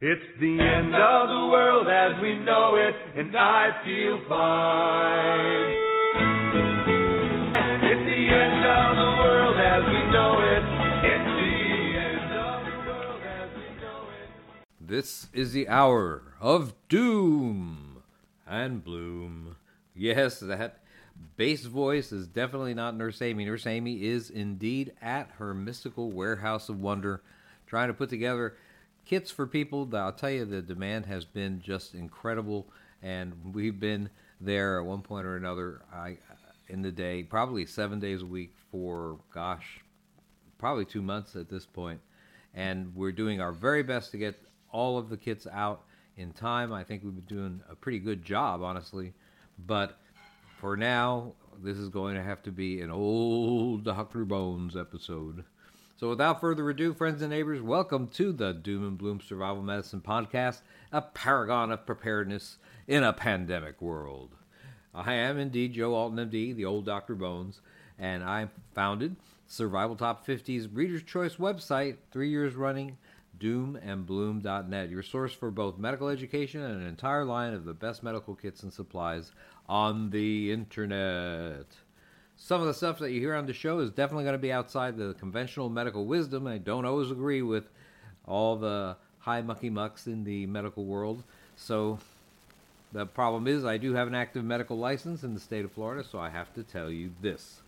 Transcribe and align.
It's 0.00 0.22
the 0.38 0.60
end 0.60 0.94
of 0.94 1.28
the 1.28 1.48
world 1.50 1.88
as 1.88 2.22
we 2.22 2.38
know 2.38 2.76
it, 2.76 2.94
and 3.18 3.36
I 3.36 3.82
feel 3.84 4.20
fine. 4.28 5.74
It's 7.82 8.04
the 8.06 8.28
end 8.30 8.64
of 8.64 8.94
the 8.94 9.10
world 9.18 9.56
as 9.58 9.82
we 9.88 10.06
know 10.12 10.38
it. 10.38 10.62
It's 11.02 11.28
the 11.34 11.98
end 11.98 12.32
of 12.32 12.64
the 12.64 12.78
world 12.86 13.22
as 13.24 13.50
we 13.56 13.80
know 13.82 14.06
it. 14.22 14.30
This 14.80 15.26
is 15.32 15.52
the 15.52 15.66
hour 15.66 16.22
of 16.40 16.74
doom 16.88 18.04
and 18.46 18.84
bloom. 18.84 19.56
Yes, 19.96 20.38
that 20.38 20.78
bass 21.36 21.64
voice 21.64 22.12
is 22.12 22.28
definitely 22.28 22.74
not 22.74 22.94
Nurse 22.94 23.20
Amy. 23.20 23.44
Nurse 23.46 23.66
Amy 23.66 24.04
is 24.04 24.30
indeed 24.30 24.92
at 25.02 25.32
her 25.38 25.54
mystical 25.54 26.12
warehouse 26.12 26.68
of 26.68 26.80
wonder, 26.80 27.20
trying 27.66 27.88
to 27.88 27.94
put 27.94 28.10
together 28.10 28.54
kits 29.08 29.30
for 29.30 29.46
people. 29.46 29.88
I'll 29.94 30.12
tell 30.12 30.30
you, 30.30 30.44
the 30.44 30.60
demand 30.60 31.06
has 31.06 31.24
been 31.24 31.60
just 31.60 31.94
incredible, 31.94 32.68
and 33.02 33.32
we've 33.52 33.80
been 33.80 34.10
there 34.40 34.78
at 34.78 34.86
one 34.86 35.00
point 35.00 35.26
or 35.26 35.36
another. 35.36 35.82
I 35.92 36.10
uh, 36.10 36.34
in 36.68 36.82
the 36.82 36.92
day, 36.92 37.22
probably 37.22 37.64
seven 37.64 37.98
days 37.98 38.22
a 38.22 38.26
week 38.26 38.52
for 38.70 39.18
gosh, 39.32 39.80
probably 40.58 40.84
two 40.84 41.00
months 41.00 41.34
at 41.34 41.48
this 41.48 41.64
point, 41.64 42.00
and 42.54 42.94
we're 42.94 43.12
doing 43.12 43.40
our 43.40 43.52
very 43.52 43.82
best 43.82 44.10
to 44.12 44.18
get 44.18 44.38
all 44.70 44.98
of 44.98 45.08
the 45.08 45.16
kits 45.16 45.46
out 45.50 45.84
in 46.18 46.32
time. 46.32 46.72
I 46.72 46.84
think 46.84 47.02
we've 47.02 47.14
been 47.14 47.36
doing 47.36 47.62
a 47.70 47.74
pretty 47.74 47.98
good 47.98 48.22
job, 48.22 48.62
honestly, 48.62 49.14
but 49.66 49.98
for 50.60 50.76
now, 50.76 51.32
this 51.62 51.78
is 51.78 51.88
going 51.88 52.14
to 52.14 52.22
have 52.22 52.42
to 52.42 52.52
be 52.52 52.82
an 52.82 52.90
old 52.90 53.84
Dr. 53.84 54.26
Bones 54.26 54.76
episode. 54.76 55.44
So, 55.98 56.10
without 56.10 56.40
further 56.40 56.70
ado, 56.70 56.94
friends 56.94 57.22
and 57.22 57.30
neighbors, 57.30 57.60
welcome 57.60 58.06
to 58.10 58.30
the 58.30 58.52
Doom 58.52 58.86
and 58.86 58.96
Bloom 58.96 59.20
Survival 59.20 59.64
Medicine 59.64 60.00
Podcast, 60.00 60.60
a 60.92 61.02
paragon 61.02 61.72
of 61.72 61.86
preparedness 61.86 62.58
in 62.86 63.02
a 63.02 63.12
pandemic 63.12 63.82
world. 63.82 64.36
I 64.94 65.14
am 65.14 65.40
indeed 65.40 65.72
Joe 65.72 65.94
Alton, 65.94 66.30
MD, 66.30 66.54
the 66.54 66.66
old 66.66 66.86
Dr. 66.86 67.16
Bones, 67.16 67.62
and 67.98 68.22
I 68.22 68.46
founded 68.76 69.16
Survival 69.48 69.96
Top 69.96 70.24
50's 70.24 70.68
Reader's 70.68 71.02
Choice 71.02 71.34
website, 71.34 71.96
three 72.12 72.30
years 72.30 72.54
running, 72.54 72.96
doomandbloom.net, 73.36 74.90
your 74.90 75.02
source 75.02 75.32
for 75.32 75.50
both 75.50 75.78
medical 75.78 76.06
education 76.06 76.62
and 76.62 76.80
an 76.80 76.86
entire 76.86 77.24
line 77.24 77.54
of 77.54 77.64
the 77.64 77.74
best 77.74 78.04
medical 78.04 78.36
kits 78.36 78.62
and 78.62 78.72
supplies 78.72 79.32
on 79.68 80.10
the 80.10 80.52
internet. 80.52 81.66
Some 82.40 82.60
of 82.60 82.68
the 82.68 82.74
stuff 82.74 83.00
that 83.00 83.10
you 83.10 83.20
hear 83.20 83.34
on 83.34 83.46
the 83.46 83.52
show 83.52 83.80
is 83.80 83.90
definitely 83.90 84.22
going 84.22 84.34
to 84.34 84.38
be 84.38 84.52
outside 84.52 84.96
the 84.96 85.14
conventional 85.14 85.68
medical 85.68 86.06
wisdom. 86.06 86.46
I 86.46 86.58
don't 86.58 86.84
always 86.84 87.10
agree 87.10 87.42
with 87.42 87.64
all 88.26 88.56
the 88.56 88.96
high 89.18 89.42
mucky 89.42 89.68
mucks 89.68 90.06
in 90.06 90.22
the 90.22 90.46
medical 90.46 90.84
world. 90.84 91.24
So 91.56 91.98
the 92.92 93.06
problem 93.06 93.48
is, 93.48 93.64
I 93.64 93.76
do 93.76 93.92
have 93.94 94.06
an 94.06 94.14
active 94.14 94.44
medical 94.44 94.78
license 94.78 95.24
in 95.24 95.34
the 95.34 95.40
state 95.40 95.64
of 95.64 95.72
Florida, 95.72 96.04
so 96.08 96.20
I 96.20 96.30
have 96.30 96.54
to 96.54 96.62
tell 96.62 96.90
you 96.90 97.10
this. 97.20 97.60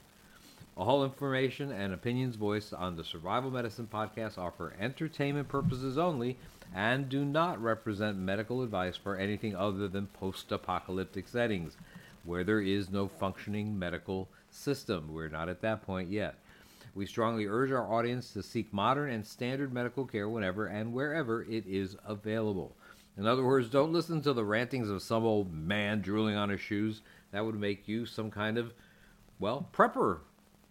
All 0.77 1.05
information 1.05 1.73
and 1.73 1.93
opinions 1.93 2.37
voiced 2.37 2.73
on 2.73 2.97
the 2.97 3.05
Survival 3.05 3.51
Medicine 3.51 3.89
podcast 3.93 4.39
offer 4.39 4.73
entertainment 4.81 5.49
purposes 5.49 5.99
only 5.99 6.39
and 6.73 7.09
do 7.09 7.25
not 7.25 7.61
represent 7.61 8.17
medical 8.17 8.63
advice 8.63 8.97
for 8.97 9.17
anything 9.17 9.57
other 9.57 9.89
than 9.89 10.07
post 10.07 10.53
apocalyptic 10.53 11.27
settings 11.27 11.77
where 12.25 12.45
there 12.45 12.61
is 12.61 12.89
no 12.89 13.09
functioning 13.09 13.79
medical 13.79 14.29
system. 14.51 15.13
We're 15.13 15.29
not 15.29 15.49
at 15.49 15.61
that 15.63 15.83
point 15.83 16.11
yet. 16.11 16.37
We 16.95 17.07
strongly 17.07 17.47
urge 17.47 17.71
our 17.71 17.93
audience 17.93 18.33
to 18.33 18.43
seek 18.43 18.73
modern 18.73 19.11
and 19.11 19.25
standard 19.25 19.73
medical 19.73 20.05
care 20.05 20.29
whenever 20.29 20.67
and 20.67 20.93
wherever 20.93 21.43
it 21.43 21.65
is 21.67 21.97
available. 22.07 22.77
In 23.17 23.27
other 23.27 23.45
words, 23.45 23.69
don't 23.69 23.93
listen 23.93 24.23
to 24.23 24.33
the 24.33 24.45
rantings 24.45 24.89
of 24.89 25.03
some 25.03 25.25
old 25.25 25.53
man 25.53 26.01
drooling 26.01 26.37
on 26.37 26.49
his 26.49 26.61
shoes. 26.61 27.03
That 27.33 27.45
would 27.45 27.59
make 27.59 27.87
you 27.87 28.07
some 28.07 28.31
kind 28.31 28.59
of, 28.59 28.73
well, 29.39 29.69
prepper. 29.73 30.21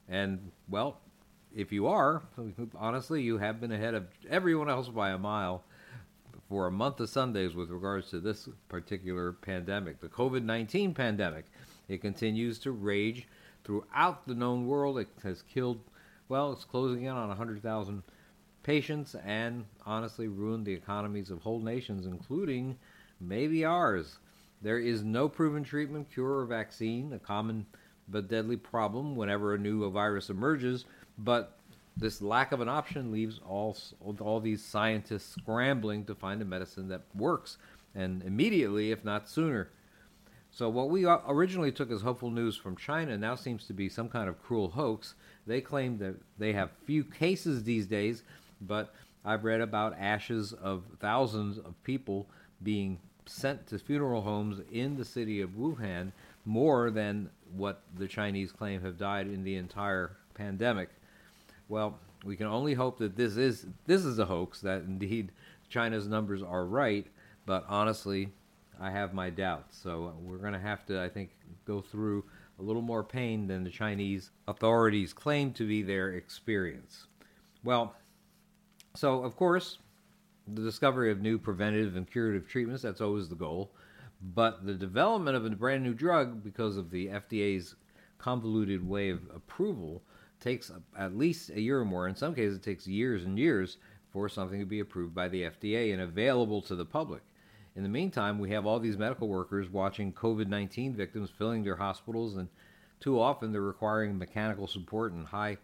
And, 0.07 0.51
well, 0.67 0.99
if 1.55 1.71
you 1.71 1.87
are, 1.87 2.23
honestly, 2.75 3.21
you 3.21 3.37
have 3.37 3.61
been 3.61 3.71
ahead 3.71 3.93
of 3.93 4.07
everyone 4.29 4.69
else 4.69 4.89
by 4.89 5.11
a 5.11 5.17
mile 5.17 5.63
for 6.49 6.67
a 6.67 6.71
month 6.71 6.99
of 6.99 7.09
Sundays 7.09 7.55
with 7.55 7.69
regards 7.69 8.09
to 8.09 8.19
this 8.19 8.49
particular 8.67 9.33
pandemic, 9.33 9.99
the 9.99 10.07
COVID 10.07 10.43
19 10.43 10.93
pandemic. 10.93 11.45
It 11.87 12.01
continues 12.01 12.59
to 12.59 12.71
rage 12.71 13.27
throughout 13.63 14.27
the 14.27 14.35
known 14.35 14.67
world. 14.67 14.99
It 14.99 15.09
has 15.23 15.41
killed, 15.43 15.79
well, 16.27 16.51
it's 16.51 16.65
closing 16.65 17.03
in 17.03 17.11
on 17.15 17.27
100,000 17.29 18.03
patients 18.63 19.15
and 19.25 19.65
honestly 19.85 20.27
ruined 20.27 20.65
the 20.65 20.73
economies 20.73 21.29
of 21.29 21.41
whole 21.41 21.59
nations, 21.59 22.05
including 22.05 22.77
maybe 23.19 23.65
ours. 23.65 24.19
There 24.61 24.79
is 24.79 25.03
no 25.03 25.29
proven 25.29 25.63
treatment, 25.63 26.11
cure, 26.11 26.39
or 26.39 26.45
vaccine, 26.45 27.13
a 27.13 27.19
common 27.19 27.65
but 28.07 28.27
deadly 28.27 28.57
problem 28.57 29.15
whenever 29.15 29.53
a 29.53 29.57
new 29.57 29.89
virus 29.89 30.29
emerges, 30.29 30.85
but 31.17 31.59
this 31.95 32.21
lack 32.21 32.51
of 32.51 32.61
an 32.61 32.69
option 32.69 33.11
leaves 33.11 33.39
all 33.45 33.77
all 34.19 34.39
these 34.39 34.63
scientists 34.63 35.35
scrambling 35.35 36.05
to 36.05 36.15
find 36.15 36.41
a 36.41 36.45
medicine 36.45 36.87
that 36.87 37.01
works 37.13 37.57
and 37.93 38.23
immediately 38.23 38.91
if 38.91 39.03
not 39.03 39.29
sooner 39.29 39.69
so 40.59 40.67
what 40.67 40.89
we 40.89 41.05
originally 41.05 41.71
took 41.71 41.89
as 41.89 42.01
hopeful 42.01 42.29
news 42.29 42.57
from 42.57 42.75
China 42.75 43.17
now 43.17 43.33
seems 43.35 43.65
to 43.67 43.73
be 43.73 43.87
some 43.87 44.09
kind 44.09 44.27
of 44.27 44.43
cruel 44.43 44.67
hoax 44.67 45.15
they 45.47 45.61
claim 45.61 45.97
that 45.99 46.15
they 46.37 46.51
have 46.51 46.69
few 46.85 47.05
cases 47.05 47.63
these 47.63 47.87
days 47.87 48.23
but 48.59 48.93
I've 49.23 49.45
read 49.45 49.61
about 49.61 49.97
ashes 49.97 50.51
of 50.51 50.83
thousands 50.99 51.59
of 51.59 51.81
people 51.85 52.27
being 52.61 52.99
sent 53.25 53.67
to 53.67 53.79
funeral 53.79 54.21
homes 54.21 54.59
in 54.69 54.97
the 54.97 55.05
city 55.05 55.39
of 55.39 55.51
Wuhan 55.51 56.11
more 56.43 56.91
than 56.91 57.29
what 57.55 57.81
the 57.97 58.07
Chinese 58.07 58.51
claim 58.51 58.81
have 58.81 58.97
died 58.97 59.27
in 59.27 59.45
the 59.45 59.55
entire 59.55 60.17
pandemic 60.33 60.89
well, 61.69 61.99
we 62.25 62.35
can 62.35 62.47
only 62.47 62.73
hope 62.73 62.97
that 62.97 63.15
this 63.15 63.37
is 63.37 63.67
this 63.85 64.03
is 64.03 64.19
a 64.19 64.25
hoax. 64.25 64.59
That 64.61 64.81
indeed 64.81 65.31
China's 65.69 66.07
numbers 66.07 66.41
are 66.41 66.65
right. 66.65 67.05
But 67.45 67.63
honestly, 67.69 68.29
I 68.79 68.89
have 68.91 69.13
my 69.13 69.29
doubts. 69.29 69.77
So 69.77 70.07
uh, 70.07 70.19
we're 70.21 70.37
going 70.37 70.53
to 70.53 70.59
have 70.59 70.85
to, 70.87 71.01
I 71.01 71.09
think, 71.09 71.31
go 71.65 71.81
through 71.81 72.23
a 72.59 72.61
little 72.61 72.81
more 72.81 73.03
pain 73.03 73.47
than 73.47 73.63
the 73.63 73.69
Chinese 73.69 74.31
authorities 74.47 75.13
claim 75.13 75.53
to 75.53 75.67
be 75.67 75.81
their 75.81 76.11
experience. 76.11 77.07
Well, 77.63 77.95
so 78.95 79.23
of 79.23 79.35
course, 79.35 79.79
the 80.47 80.61
discovery 80.61 81.11
of 81.11 81.21
new 81.21 81.37
preventative 81.37 81.95
and 81.95 82.09
curative 82.09 82.47
treatments, 82.47 82.81
that's 82.81 83.01
always 83.01 83.29
the 83.29 83.35
goal. 83.35 83.71
But 84.21 84.65
the 84.65 84.73
development 84.73 85.37
of 85.37 85.45
a 85.45 85.49
brand 85.49 85.83
new 85.83 85.93
drug, 85.93 86.43
because 86.43 86.75
of 86.75 86.91
the 86.91 87.07
FDA's 87.07 87.75
convoluted 88.17 88.87
way 88.87 89.09
of 89.09 89.21
approval, 89.33 90.03
takes 90.41 90.71
at 90.97 91.17
least 91.17 91.49
a 91.51 91.61
year 91.61 91.79
or 91.79 91.85
more. 91.85 92.07
In 92.07 92.15
some 92.15 92.35
cases, 92.35 92.57
it 92.57 92.63
takes 92.63 92.87
years 92.87 93.23
and 93.23 93.37
years 93.37 93.77
for 94.11 94.27
something 94.27 94.59
to 94.59 94.65
be 94.65 94.79
approved 94.79 95.13
by 95.13 95.29
the 95.29 95.43
FDA 95.43 95.93
and 95.93 96.01
available 96.01 96.61
to 96.63 96.75
the 96.75 96.85
public. 96.85 97.21
In 97.75 97.83
the 97.83 97.89
meantime, 97.89 98.39
we 98.39 98.49
have 98.51 98.65
all 98.65 98.79
these 98.79 98.97
medical 98.97 99.27
workers 99.27 99.69
watching 99.69 100.11
COVID 100.13 100.47
19 100.47 100.95
victims 100.95 101.29
filling 101.29 101.63
their 101.63 101.75
hospitals, 101.75 102.37
and 102.37 102.49
too 102.99 103.19
often 103.19 103.51
they're 103.51 103.61
requiring 103.61 104.17
mechanical 104.17 104.67
support 104.67 105.13
and 105.13 105.25
high 105.25 105.57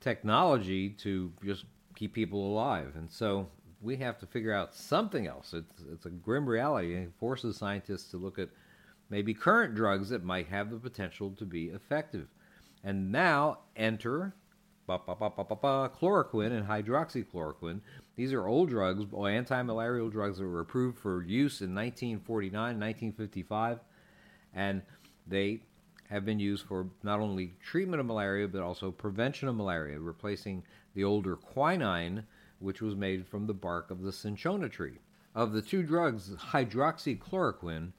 technology 0.00 0.90
to 0.90 1.32
just 1.44 1.64
keep 1.96 2.14
people 2.14 2.46
alive. 2.46 2.92
And 2.94 3.10
so 3.10 3.48
we 3.80 3.96
have 3.96 4.18
to 4.18 4.26
figure 4.26 4.52
out 4.52 4.74
something 4.74 5.26
else. 5.26 5.54
It's, 5.54 5.82
it's 5.92 6.06
a 6.06 6.10
grim 6.10 6.48
reality 6.48 6.94
and 6.94 7.06
it 7.06 7.12
forces 7.18 7.56
scientists 7.56 8.10
to 8.10 8.16
look 8.16 8.38
at 8.38 8.48
maybe 9.10 9.34
current 9.34 9.74
drugs 9.74 10.08
that 10.10 10.24
might 10.24 10.48
have 10.48 10.70
the 10.70 10.76
potential 10.76 11.30
to 11.38 11.44
be 11.44 11.66
effective. 11.66 12.28
And 12.84 13.10
now 13.10 13.58
enter 13.76 14.34
ba, 14.86 15.00
ba, 15.06 15.14
ba, 15.30 15.90
chloroquine 16.00 16.52
and 16.52 16.66
hydroxychloroquine. 16.66 17.80
These 18.18 18.32
are 18.32 18.48
old 18.48 18.70
drugs, 18.70 19.04
anti-malarial 19.14 20.10
drugs 20.10 20.38
that 20.38 20.44
were 20.44 20.58
approved 20.58 20.98
for 20.98 21.22
use 21.22 21.60
in 21.60 21.72
1949, 21.72 22.52
1955, 22.52 23.78
and 24.52 24.82
they 25.28 25.60
have 26.10 26.24
been 26.24 26.40
used 26.40 26.66
for 26.66 26.88
not 27.04 27.20
only 27.20 27.54
treatment 27.62 28.00
of 28.00 28.06
malaria 28.06 28.48
but 28.48 28.60
also 28.60 28.90
prevention 28.90 29.46
of 29.46 29.54
malaria, 29.54 30.00
replacing 30.00 30.64
the 30.96 31.04
older 31.04 31.36
quinine, 31.36 32.24
which 32.58 32.82
was 32.82 32.96
made 32.96 33.24
from 33.24 33.46
the 33.46 33.54
bark 33.54 33.88
of 33.88 34.02
the 34.02 34.12
cinchona 34.12 34.68
tree. 34.68 34.98
Of 35.36 35.52
the 35.52 35.62
two 35.62 35.84
drugs, 35.84 36.30
hydroxychloroquine 36.30 37.92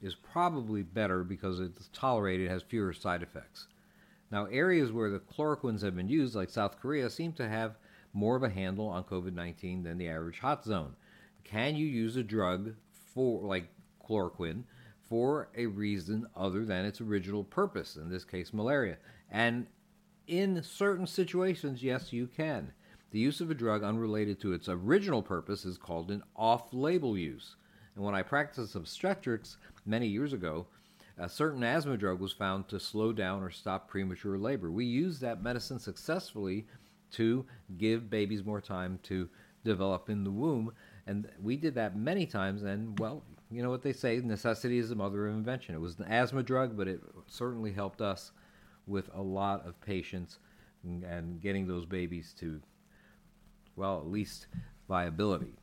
is 0.00 0.14
probably 0.14 0.84
better 0.84 1.24
because 1.24 1.58
it's 1.58 1.90
tolerated, 1.92 2.48
has 2.48 2.62
fewer 2.62 2.92
side 2.92 3.24
effects. 3.24 3.66
Now, 4.30 4.44
areas 4.44 4.92
where 4.92 5.10
the 5.10 5.18
chloroquines 5.18 5.82
have 5.82 5.96
been 5.96 6.08
used, 6.08 6.36
like 6.36 6.50
South 6.50 6.78
Korea, 6.80 7.10
seem 7.10 7.32
to 7.32 7.48
have 7.48 7.74
more 8.14 8.36
of 8.36 8.42
a 8.42 8.48
handle 8.48 8.86
on 8.88 9.04
COVID 9.04 9.34
19 9.34 9.82
than 9.82 9.98
the 9.98 10.08
average 10.08 10.38
hot 10.38 10.64
zone. 10.64 10.94
Can 11.42 11.76
you 11.76 11.86
use 11.86 12.16
a 12.16 12.22
drug 12.22 12.74
for, 13.14 13.42
like 13.42 13.68
chloroquine, 14.02 14.62
for 15.08 15.48
a 15.54 15.66
reason 15.66 16.26
other 16.34 16.64
than 16.64 16.86
its 16.86 17.00
original 17.00 17.44
purpose, 17.44 17.96
in 17.96 18.08
this 18.08 18.24
case, 18.24 18.54
malaria? 18.54 18.96
And 19.30 19.66
in 20.26 20.62
certain 20.62 21.06
situations, 21.06 21.82
yes, 21.82 22.12
you 22.12 22.26
can. 22.26 22.72
the 23.10 23.18
use 23.20 23.40
of 23.40 23.50
a 23.50 23.54
drug 23.54 23.84
unrelated 23.84 24.40
to 24.40 24.52
its 24.52 24.68
original 24.68 25.22
purpose 25.22 25.64
is 25.64 25.78
called 25.78 26.10
an 26.10 26.22
off 26.34 26.72
label 26.72 27.16
use. 27.16 27.56
And 27.94 28.04
when 28.04 28.14
I 28.14 28.22
practiced 28.22 28.74
obstetrics 28.74 29.56
many 29.86 30.08
years 30.08 30.32
ago, 30.32 30.66
a 31.16 31.28
certain 31.28 31.62
asthma 31.62 31.96
drug 31.96 32.18
was 32.18 32.32
found 32.32 32.68
to 32.68 32.80
slow 32.80 33.12
down 33.12 33.42
or 33.42 33.50
stop 33.50 33.88
premature 33.88 34.36
labor. 34.36 34.70
We 34.70 34.84
used 34.84 35.20
that 35.20 35.42
medicine 35.42 35.78
successfully 35.78 36.66
to 37.14 37.44
give 37.78 38.08
babies 38.10 38.44
more 38.44 38.60
time 38.60 38.98
to 39.04 39.28
develop 39.64 40.08
in 40.08 40.24
the 40.24 40.30
womb. 40.30 40.72
And 41.06 41.28
we 41.42 41.56
did 41.56 41.74
that 41.74 41.96
many 41.96 42.26
times. 42.26 42.62
And, 42.62 42.98
well, 42.98 43.22
you 43.50 43.62
know 43.62 43.70
what 43.70 43.82
they 43.82 43.92
say 43.92 44.20
necessity 44.20 44.78
is 44.78 44.88
the 44.88 44.94
mother 44.94 45.26
of 45.28 45.34
invention. 45.34 45.74
It 45.74 45.80
was 45.80 45.98
an 45.98 46.06
asthma 46.06 46.42
drug, 46.42 46.76
but 46.76 46.88
it 46.88 47.00
certainly 47.26 47.72
helped 47.72 48.00
us 48.00 48.32
with 48.86 49.08
a 49.14 49.22
lot 49.22 49.66
of 49.66 49.80
patients 49.80 50.38
and 50.82 51.40
getting 51.40 51.66
those 51.66 51.86
babies 51.86 52.34
to, 52.40 52.60
well, 53.76 53.98
at 53.98 54.06
least 54.06 54.46
viability. 54.88 55.54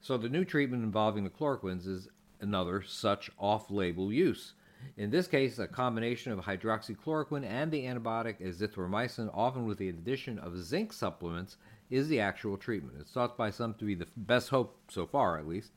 So 0.00 0.16
the 0.16 0.28
new 0.28 0.44
treatment 0.44 0.82
involving 0.82 1.24
the 1.24 1.30
chloroquines 1.30 1.86
is 1.86 2.08
another 2.40 2.82
such 2.82 3.30
off 3.38 3.70
label 3.70 4.12
use. 4.12 4.54
In 4.96 5.10
this 5.10 5.26
case, 5.26 5.58
a 5.58 5.66
combination 5.66 6.32
of 6.32 6.40
hydroxychloroquine 6.40 7.44
and 7.44 7.70
the 7.70 7.84
antibiotic 7.84 8.40
azithromycin, 8.40 9.30
often 9.32 9.64
with 9.64 9.78
the 9.78 9.88
addition 9.88 10.38
of 10.38 10.58
zinc 10.58 10.92
supplements, 10.92 11.56
is 11.90 12.08
the 12.08 12.20
actual 12.20 12.56
treatment. 12.56 12.98
It's 13.00 13.12
thought 13.12 13.36
by 13.36 13.50
some 13.50 13.74
to 13.74 13.84
be 13.84 13.94
the 13.94 14.06
best 14.16 14.50
hope 14.50 14.76
so 14.88 15.06
far, 15.06 15.38
at 15.38 15.48
least, 15.48 15.72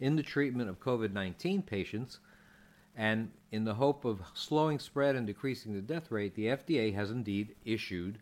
in 0.00 0.16
the 0.16 0.22
treatment 0.22 0.68
of 0.68 0.80
COVID 0.80 1.12
19 1.12 1.62
patients. 1.62 2.20
And 2.96 3.30
in 3.52 3.64
the 3.64 3.74
hope 3.74 4.04
of 4.04 4.22
slowing 4.34 4.78
spread 4.78 5.16
and 5.16 5.26
decreasing 5.26 5.74
the 5.74 5.82
death 5.82 6.10
rate, 6.10 6.34
the 6.34 6.46
FDA 6.46 6.94
has 6.94 7.10
indeed 7.10 7.54
issued 7.64 8.18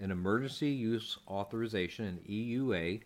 an 0.00 0.10
emergency 0.10 0.70
use 0.70 1.18
authorization, 1.28 2.04
an 2.06 2.20
EUA 2.28 3.02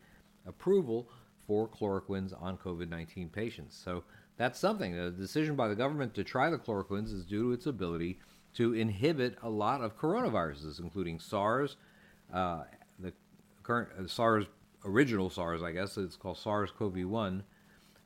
approval 0.47 1.09
for 1.47 1.69
chloroquines 1.69 2.33
on 2.41 2.57
COVID 2.57 2.89
19 2.89 3.29
patients. 3.29 3.77
So 3.77 4.05
that's 4.41 4.59
something. 4.59 4.97
The 4.97 5.11
decision 5.11 5.55
by 5.55 5.69
the 5.69 5.75
government 5.75 6.15
to 6.15 6.25
try 6.25 6.49
the 6.49 6.57
chloroquines 6.57 7.13
is 7.13 7.27
due 7.27 7.43
to 7.43 7.53
its 7.53 7.67
ability 7.67 8.19
to 8.55 8.73
inhibit 8.73 9.37
a 9.43 9.51
lot 9.51 9.83
of 9.83 9.99
coronaviruses, 9.99 10.81
including 10.81 11.21
SARS, 11.21 11.77
uh, 12.33 12.63
the 12.99 13.13
current 13.63 13.91
uh, 13.99 14.07
SARS, 14.07 14.47
original 14.87 15.29
SARS, 15.29 15.63
I 15.63 15.73
guess 15.73 15.99
it's 15.99 16.17
called 16.17 16.39
SARS-CoV-1. 16.39 17.43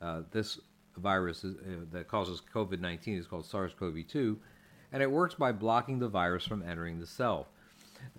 Uh, 0.01 0.23
this 0.31 0.59
virus 0.97 1.45
is, 1.45 1.55
uh, 1.55 1.85
that 1.93 2.09
causes 2.09 2.41
COVID-19 2.53 3.17
is 3.17 3.27
called 3.27 3.45
SARS-CoV-2, 3.45 4.35
and 4.91 5.01
it 5.01 5.09
works 5.09 5.35
by 5.35 5.53
blocking 5.53 5.99
the 5.99 6.09
virus 6.09 6.45
from 6.45 6.61
entering 6.63 6.99
the 6.99 7.07
cell. 7.07 7.47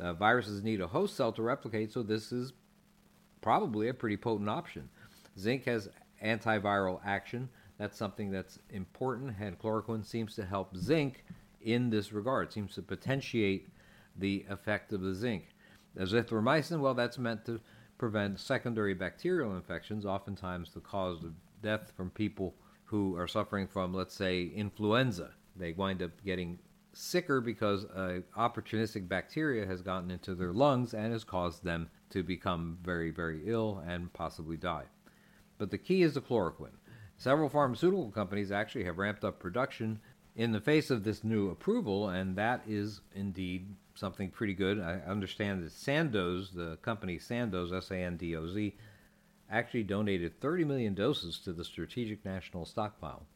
Uh, 0.01 0.15
viruses 0.15 0.63
need 0.63 0.81
a 0.81 0.87
host 0.87 1.17
cell 1.17 1.33
to 1.33 1.43
replicate, 1.43 1.93
so 1.93 2.03
this 2.03 2.33
is 2.33 2.55
probably 3.43 3.89
a 3.89 3.95
pretty 3.95 4.17
potent 4.17 4.49
option. 4.49 4.89
Zinc 5.39 5.67
has 5.67 5.91
antiviral 6.25 6.99
action 7.05 7.51
that's 7.79 7.97
something 7.97 8.31
that's 8.31 8.59
important, 8.71 9.35
and 9.41 9.59
chloroquine 9.59 10.05
seems 10.05 10.35
to 10.37 10.45
help 10.45 10.77
zinc 10.77 11.25
in 11.61 11.91
this 11.91 12.13
regard, 12.13 12.49
It 12.49 12.53
seems 12.53 12.75
to 12.75 12.83
potentiate 12.83 13.69
the 14.17 14.47
effect 14.49 14.93
of 14.93 15.01
the 15.01 15.15
zinc. 15.15 15.49
Azithromycin, 15.99 16.81
well, 16.81 16.95
that's 16.95 17.19
meant 17.19 17.45
to 17.47 17.61
prevent 17.99 18.39
secondary 18.39 18.95
bacterial 18.95 19.57
infections, 19.57 20.07
oftentimes 20.07 20.73
the 20.73 20.81
cause 20.81 21.25
of 21.25 21.33
death 21.63 21.93
from 21.97 22.11
people 22.11 22.55
who 22.85 23.17
are 23.17 23.27
suffering 23.27 23.67
from, 23.67 23.93
let's 23.93 24.15
say, 24.15 24.45
influenza. 24.55 25.31
They 25.57 25.73
wind 25.73 26.03
up 26.03 26.13
getting 26.25 26.59
sicker 26.93 27.41
because 27.41 27.85
an 27.95 28.25
opportunistic 28.39 29.09
bacteria 29.09 29.67
has 29.67 29.83
gotten 29.83 30.11
into 30.11 30.35
their 30.35 30.53
lungs 30.53 30.95
and 30.95 31.13
has 31.13 31.25
caused 31.25 31.65
them 31.65 31.91
to 32.11 32.23
become 32.23 32.79
very, 32.83 33.11
very 33.11 33.43
ill 33.47 33.83
and 33.87 34.13
possibly 34.13 34.57
die. 34.57 34.85
But 35.59 35.71
the 35.71 35.79
key 35.79 36.03
is 36.03 36.15
the 36.15 36.21
chloroquine. 36.21 36.77
Several 37.17 37.49
pharmaceutical 37.49 38.11
companies 38.11 38.53
actually 38.53 38.85
have 38.85 38.99
ramped 38.99 39.25
up 39.25 39.39
production 39.39 40.01
in 40.35 40.53
the 40.53 40.61
face 40.61 40.91
of 40.91 41.03
this 41.03 41.25
new 41.25 41.51
approval, 41.51 42.11
and 42.11 42.37
that 42.37 42.63
is 42.69 43.01
indeed 43.15 43.75
something 43.95 44.31
pretty 44.31 44.53
good. 44.53 44.79
I 44.79 45.01
understand 45.09 45.65
that 45.65 45.73
Sandoz, 45.73 46.51
the 46.53 46.77
company 46.83 47.19
Sandoz, 47.19 47.73
S 47.73 47.91
A 47.91 47.97
N 47.97 48.17
D 48.17 48.37
O 48.37 48.47
Z, 48.47 48.77
actually 49.51 49.85
donated 49.85 50.41
30 50.41 50.65
million 50.65 50.95
doses 50.95 51.39
to 51.39 51.53
the 51.53 51.65
Strategic 51.65 52.25
National 52.25 52.67
Stockpile. 52.67 53.27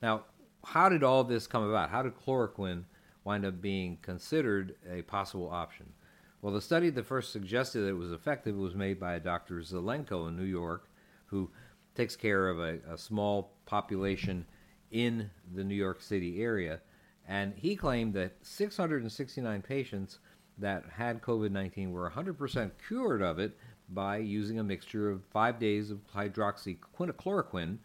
Now, 0.00 0.24
how 0.64 0.88
did 0.88 1.02
all 1.02 1.24
this 1.24 1.46
come 1.46 1.68
about? 1.68 1.90
How 1.90 2.02
did 2.02 2.14
chloroquine 2.16 2.84
wind 3.24 3.44
up 3.44 3.60
being 3.60 3.98
considered 4.00 4.76
a 4.90 5.02
possible 5.02 5.50
option? 5.50 5.92
Well, 6.40 6.54
the 6.54 6.60
study 6.60 6.90
that 6.90 7.06
first 7.06 7.32
suggested 7.32 7.80
that 7.80 7.90
it 7.90 7.98
was 7.98 8.10
effective 8.10 8.56
was 8.56 8.74
made 8.74 8.98
by 8.98 9.14
a 9.14 9.20
Dr. 9.20 9.60
Zelenko 9.60 10.28
in 10.28 10.36
New 10.36 10.44
York, 10.44 10.88
who 11.26 11.50
takes 11.94 12.16
care 12.16 12.48
of 12.48 12.58
a, 12.58 12.78
a 12.90 12.98
small 12.98 13.52
population 13.66 14.46
in 14.90 15.30
the 15.54 15.64
New 15.64 15.74
York 15.74 16.00
City 16.00 16.42
area. 16.42 16.80
And 17.26 17.54
he 17.56 17.76
claimed 17.76 18.14
that 18.14 18.36
669 18.42 19.62
patients 19.62 20.18
that 20.58 20.84
had 20.96 21.22
COVID 21.22 21.50
19 21.50 21.92
were 21.92 22.10
100% 22.10 22.70
cured 22.86 23.22
of 23.22 23.38
it 23.38 23.56
by 23.88 24.18
using 24.18 24.58
a 24.58 24.64
mixture 24.64 25.10
of 25.10 25.24
five 25.30 25.58
days 25.58 25.90
of 25.90 26.00
hydroxychloroquine, 26.14 27.78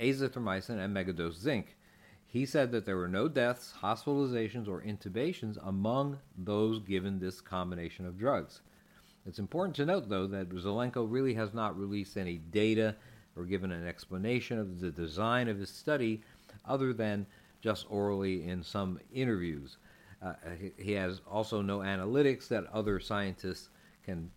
azithromycin, 0.00 0.78
and 0.78 0.94
megadose 0.94 1.34
zinc. 1.34 1.76
He 2.26 2.44
said 2.44 2.72
that 2.72 2.84
there 2.84 2.96
were 2.96 3.08
no 3.08 3.28
deaths, 3.28 3.72
hospitalizations, 3.80 4.68
or 4.68 4.82
intubations 4.82 5.58
among 5.66 6.18
those 6.36 6.80
given 6.80 7.18
this 7.18 7.40
combination 7.40 8.06
of 8.06 8.18
drugs. 8.18 8.60
It's 9.24 9.38
important 9.38 9.74
to 9.76 9.86
note, 9.86 10.08
though, 10.08 10.26
that 10.26 10.50
Zelenko 10.50 11.10
really 11.10 11.34
has 11.34 11.54
not 11.54 11.78
released 11.78 12.16
any 12.16 12.38
data 12.38 12.96
or 13.36 13.44
given 13.44 13.70
an 13.70 13.86
explanation 13.86 14.58
of 14.58 14.80
the 14.80 14.90
design 14.90 15.48
of 15.48 15.58
his 15.58 15.70
study 15.70 16.22
other 16.64 16.92
than 16.92 17.26
just 17.60 17.86
orally 17.90 18.48
in 18.48 18.62
some 18.62 18.98
interviews. 19.12 19.76
Uh, 20.22 20.32
he 20.78 20.92
has 20.92 21.20
also 21.30 21.60
no 21.60 21.78
analytics 21.80 22.48
that 22.48 22.64
other 22.72 22.98
scientists 22.98 23.68
can 24.04 24.30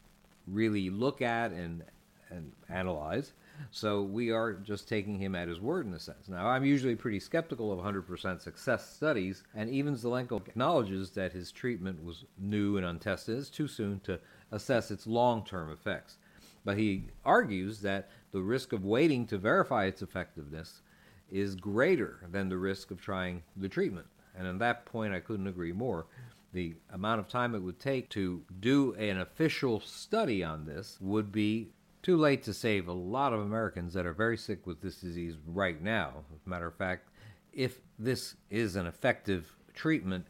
really 0.47 0.89
look 0.89 1.21
at 1.21 1.51
and, 1.51 1.83
and 2.29 2.51
analyze. 2.69 3.33
So 3.71 4.03
we 4.03 4.31
are 4.31 4.53
just 4.53 4.87
taking 4.87 5.19
him 5.19 5.35
at 5.35 5.47
his 5.47 5.59
word 5.59 5.85
in 5.85 5.93
a 5.93 5.99
sense. 5.99 6.29
Now, 6.29 6.47
I'm 6.47 6.65
usually 6.65 6.95
pretty 6.95 7.19
skeptical 7.19 7.71
of 7.71 7.79
100% 7.79 8.41
success 8.41 8.89
studies, 8.89 9.43
and 9.53 9.69
even 9.69 9.95
Zelenko 9.95 10.47
acknowledges 10.47 11.11
that 11.11 11.33
his 11.33 11.51
treatment 11.51 12.03
was 12.03 12.25
new 12.37 12.77
and 12.77 12.85
untested. 12.85 13.37
It's 13.37 13.49
too 13.49 13.67
soon 13.67 13.99
to 14.01 14.19
assess 14.51 14.91
its 14.91 15.07
long 15.07 15.43
term 15.43 15.71
effects. 15.71 16.17
But 16.65 16.77
he 16.77 17.05
argues 17.25 17.81
that 17.81 18.09
the 18.31 18.41
risk 18.41 18.73
of 18.73 18.85
waiting 18.85 19.25
to 19.27 19.37
verify 19.37 19.85
its 19.85 20.01
effectiveness 20.01 20.81
is 21.31 21.55
greater 21.55 22.19
than 22.31 22.49
the 22.49 22.57
risk 22.57 22.91
of 22.91 23.01
trying 23.01 23.43
the 23.55 23.69
treatment. 23.69 24.07
And 24.37 24.47
on 24.47 24.57
that 24.59 24.85
point, 24.85 25.13
I 25.13 25.19
couldn't 25.19 25.47
agree 25.47 25.73
more. 25.73 26.05
The 26.53 26.75
amount 26.93 27.19
of 27.19 27.27
time 27.27 27.53
it 27.53 27.61
would 27.61 27.79
take 27.79 28.09
to 28.09 28.43
do 28.59 28.93
an 28.95 29.19
official 29.19 29.79
study 29.79 30.43
on 30.43 30.65
this 30.65 30.97
would 30.99 31.31
be 31.31 31.69
too 32.01 32.17
late 32.17 32.43
to 32.43 32.53
save 32.53 32.87
a 32.87 32.93
lot 32.93 33.33
of 33.33 33.41
Americans 33.41 33.93
that 33.93 34.05
are 34.05 34.13
very 34.13 34.37
sick 34.37 34.65
with 34.65 34.81
this 34.81 34.95
disease 34.95 35.35
right 35.45 35.81
now. 35.81 36.13
As 36.33 36.45
a 36.45 36.49
matter 36.49 36.67
of 36.67 36.75
fact, 36.75 37.09
if 37.53 37.79
this 37.97 38.35
is 38.49 38.75
an 38.75 38.87
effective 38.87 39.53
treatment, 39.73 40.25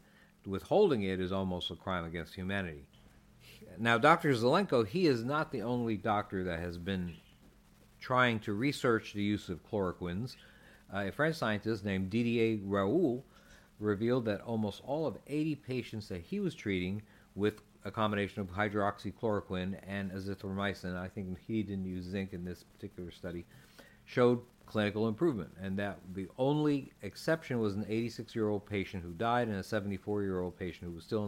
withholding 0.45 1.03
it 1.03 1.19
is 1.19 1.31
almost 1.31 1.69
a 1.69 1.75
crime 1.75 2.05
against 2.05 2.33
humanity. 2.33 2.85
Now, 3.81 3.97
Dr. 3.97 4.33
Zelenko, 4.33 4.85
he 4.85 5.07
is 5.07 5.23
not 5.23 5.53
the 5.53 5.61
only 5.61 5.95
doctor 5.95 6.43
that 6.43 6.59
has 6.59 6.77
been 6.77 7.15
trying 8.01 8.41
to 8.41 8.51
research 8.51 9.13
the 9.13 9.23
use 9.23 9.47
of 9.47 9.65
chloroquines. 9.71 10.35
Uh, 10.93 11.05
a 11.07 11.11
French 11.13 11.37
scientist 11.37 11.85
named 11.85 12.09
Didier 12.09 12.57
Raoult 12.57 13.23
revealed 13.79 14.25
that 14.25 14.41
almost 14.41 14.81
all 14.85 15.07
of 15.07 15.17
80 15.27 15.55
patients 15.55 16.09
that 16.09 16.21
he 16.23 16.41
was 16.41 16.53
treating 16.53 17.01
with 17.35 17.61
a 17.85 17.91
combination 17.91 18.41
of 18.41 18.47
hydroxychloroquine 18.49 19.79
and 19.87 20.11
azithromycin, 20.11 20.97
I 20.97 21.07
think 21.07 21.37
he 21.47 21.63
didn't 21.63 21.85
use 21.85 22.03
zinc 22.03 22.33
in 22.33 22.43
this 22.43 22.63
particular 22.63 23.11
study, 23.11 23.45
showed 24.03 24.41
clinical 24.65 25.07
improvement. 25.07 25.51
And 25.61 25.79
that 25.79 25.99
the 26.13 26.27
only 26.37 26.91
exception 27.01 27.59
was 27.59 27.75
an 27.75 27.85
86 27.87 28.35
year 28.35 28.49
old 28.49 28.65
patient 28.65 29.03
who 29.03 29.11
died 29.11 29.47
and 29.47 29.55
a 29.55 29.63
74 29.63 30.23
year 30.23 30.41
old 30.41 30.59
patient 30.59 30.89
who 30.89 30.95
was 30.95 31.05
still 31.05 31.23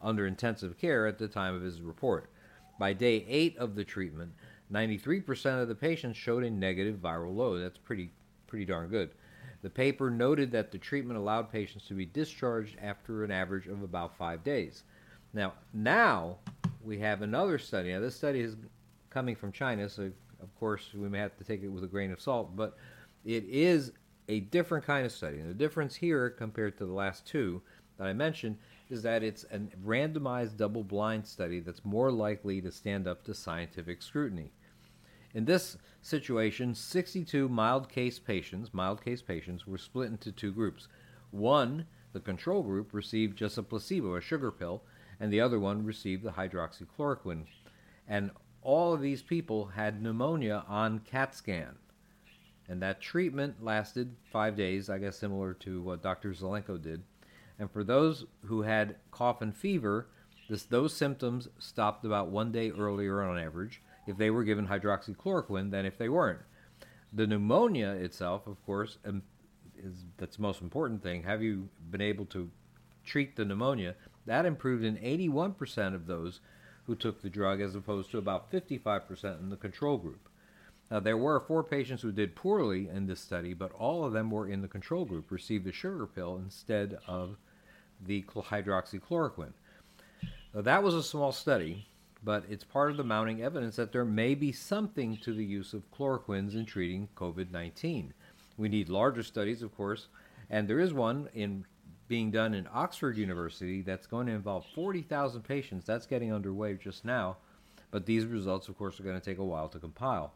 under 0.00 0.26
intensive 0.26 0.78
care 0.78 1.06
at 1.06 1.18
the 1.18 1.28
time 1.28 1.54
of 1.54 1.62
his 1.62 1.80
report. 1.80 2.30
By 2.78 2.92
day 2.92 3.24
eight 3.28 3.56
of 3.58 3.74
the 3.74 3.84
treatment, 3.84 4.32
93% 4.72 5.62
of 5.62 5.68
the 5.68 5.74
patients 5.74 6.16
showed 6.16 6.44
a 6.44 6.50
negative 6.50 6.96
viral 6.96 7.34
load. 7.34 7.62
That's 7.62 7.78
pretty 7.78 8.10
pretty 8.46 8.64
darn 8.64 8.88
good. 8.88 9.10
The 9.62 9.70
paper 9.70 10.10
noted 10.10 10.52
that 10.52 10.70
the 10.70 10.78
treatment 10.78 11.18
allowed 11.18 11.50
patients 11.50 11.86
to 11.88 11.94
be 11.94 12.06
discharged 12.06 12.76
after 12.80 13.24
an 13.24 13.30
average 13.30 13.66
of 13.66 13.82
about 13.82 14.16
5 14.16 14.44
days. 14.44 14.84
Now, 15.34 15.54
now 15.74 16.38
we 16.82 16.98
have 17.00 17.22
another 17.22 17.58
study. 17.58 17.92
Now 17.92 18.00
this 18.00 18.16
study 18.16 18.40
is 18.40 18.56
coming 19.10 19.34
from 19.36 19.52
China, 19.52 19.88
so 19.88 20.10
of 20.40 20.54
course 20.58 20.90
we 20.94 21.08
may 21.08 21.18
have 21.18 21.36
to 21.36 21.44
take 21.44 21.62
it 21.62 21.68
with 21.68 21.84
a 21.84 21.88
grain 21.88 22.12
of 22.12 22.20
salt, 22.20 22.54
but 22.56 22.76
it 23.24 23.44
is 23.48 23.92
a 24.28 24.40
different 24.40 24.86
kind 24.86 25.04
of 25.04 25.12
study. 25.12 25.38
And 25.40 25.50
the 25.50 25.54
difference 25.54 25.94
here 25.94 26.30
compared 26.30 26.78
to 26.78 26.86
the 26.86 26.92
last 26.92 27.26
two 27.26 27.60
that 27.96 28.06
I 28.06 28.12
mentioned 28.12 28.56
is 28.90 29.02
that 29.02 29.22
it's 29.22 29.44
a 29.52 29.58
randomized 29.84 30.56
double 30.56 30.82
blind 30.82 31.26
study 31.26 31.60
that's 31.60 31.84
more 31.84 32.10
likely 32.10 32.60
to 32.60 32.72
stand 32.72 33.06
up 33.06 33.22
to 33.24 33.34
scientific 33.34 34.02
scrutiny. 34.02 34.50
In 35.34 35.44
this 35.44 35.76
situation, 36.00 36.74
62 36.74 37.48
mild 37.48 37.88
case 37.88 38.18
patients, 38.18 38.72
mild 38.72 39.04
case 39.04 39.20
patients 39.20 39.66
were 39.66 39.78
split 39.78 40.10
into 40.10 40.32
two 40.32 40.52
groups. 40.52 40.88
One, 41.30 41.86
the 42.12 42.20
control 42.20 42.62
group, 42.62 42.94
received 42.94 43.36
just 43.36 43.58
a 43.58 43.62
placebo, 43.62 44.16
a 44.16 44.20
sugar 44.20 44.50
pill, 44.50 44.82
and 45.20 45.32
the 45.32 45.40
other 45.40 45.60
one 45.60 45.84
received 45.84 46.22
the 46.22 46.32
hydroxychloroquine. 46.32 47.44
And 48.06 48.30
all 48.62 48.94
of 48.94 49.02
these 49.02 49.22
people 49.22 49.66
had 49.66 50.02
pneumonia 50.02 50.64
on 50.66 51.00
CAT 51.00 51.34
scan. 51.34 51.76
And 52.68 52.82
that 52.82 53.00
treatment 53.00 53.62
lasted 53.62 54.14
five 54.30 54.56
days, 54.56 54.90
I 54.90 54.98
guess 54.98 55.18
similar 55.18 55.54
to 55.54 55.82
what 55.82 56.02
Dr. 56.02 56.32
Zelenko 56.32 56.80
did. 56.80 57.02
And 57.58 57.70
for 57.70 57.82
those 57.82 58.26
who 58.46 58.62
had 58.62 58.96
cough 59.10 59.42
and 59.42 59.54
fever, 59.54 60.06
this, 60.48 60.62
those 60.62 60.94
symptoms 60.94 61.48
stopped 61.58 62.04
about 62.04 62.28
one 62.28 62.52
day 62.52 62.70
earlier 62.70 63.22
on 63.22 63.38
average 63.38 63.82
if 64.06 64.16
they 64.16 64.30
were 64.30 64.44
given 64.44 64.68
hydroxychloroquine 64.68 65.70
than 65.70 65.84
if 65.84 65.98
they 65.98 66.08
weren't. 66.08 66.40
The 67.12 67.26
pneumonia 67.26 67.90
itself, 67.90 68.46
of 68.46 68.64
course, 68.64 68.98
um, 69.04 69.22
is 69.76 70.04
that's 70.16 70.36
the 70.36 70.42
most 70.42 70.62
important 70.62 71.02
thing. 71.02 71.22
Have 71.22 71.42
you 71.42 71.68
been 71.90 72.00
able 72.00 72.26
to 72.26 72.50
treat 73.04 73.36
the 73.36 73.44
pneumonia? 73.44 73.94
That 74.26 74.46
improved 74.46 74.84
in 74.84 74.96
81% 74.96 75.94
of 75.94 76.06
those 76.06 76.40
who 76.86 76.94
took 76.94 77.20
the 77.20 77.30
drug, 77.30 77.60
as 77.60 77.74
opposed 77.74 78.10
to 78.10 78.18
about 78.18 78.50
55% 78.50 79.40
in 79.40 79.50
the 79.50 79.56
control 79.56 79.98
group. 79.98 80.28
Now, 80.90 81.00
there 81.00 81.18
were 81.18 81.38
four 81.38 81.62
patients 81.62 82.00
who 82.00 82.12
did 82.12 82.34
poorly 82.34 82.88
in 82.88 83.06
this 83.06 83.20
study, 83.20 83.52
but 83.52 83.72
all 83.72 84.04
of 84.04 84.14
them 84.14 84.30
were 84.30 84.48
in 84.48 84.62
the 84.62 84.68
control 84.68 85.04
group, 85.04 85.30
received 85.30 85.66
the 85.66 85.72
sugar 85.72 86.06
pill 86.06 86.40
instead 86.42 86.98
of 87.06 87.36
the 88.04 88.22
hydroxychloroquine. 88.22 89.52
Now, 90.54 90.62
that 90.62 90.82
was 90.82 90.94
a 90.94 91.02
small 91.02 91.32
study, 91.32 91.86
but 92.24 92.44
it's 92.48 92.64
part 92.64 92.90
of 92.90 92.96
the 92.96 93.04
mounting 93.04 93.42
evidence 93.42 93.76
that 93.76 93.92
there 93.92 94.04
may 94.04 94.34
be 94.34 94.52
something 94.52 95.16
to 95.18 95.32
the 95.32 95.44
use 95.44 95.72
of 95.74 95.90
chloroquines 95.90 96.54
in 96.54 96.66
treating 96.66 97.08
COVID 97.16 97.50
19. 97.50 98.12
We 98.56 98.68
need 98.68 98.88
larger 98.88 99.22
studies, 99.22 99.62
of 99.62 99.76
course, 99.76 100.08
and 100.50 100.68
there 100.68 100.80
is 100.80 100.92
one 100.92 101.28
in 101.34 101.64
being 102.08 102.30
done 102.30 102.54
in 102.54 102.66
Oxford 102.72 103.16
University 103.16 103.82
that's 103.82 104.06
going 104.06 104.26
to 104.26 104.32
involve 104.32 104.64
40,000 104.74 105.42
patients. 105.42 105.84
That's 105.84 106.06
getting 106.06 106.32
underway 106.32 106.74
just 106.74 107.04
now, 107.04 107.36
but 107.90 108.06
these 108.06 108.24
results, 108.24 108.68
of 108.68 108.78
course, 108.78 108.98
are 108.98 109.04
going 109.04 109.20
to 109.20 109.24
take 109.24 109.38
a 109.38 109.44
while 109.44 109.68
to 109.68 109.78
compile. 109.78 110.32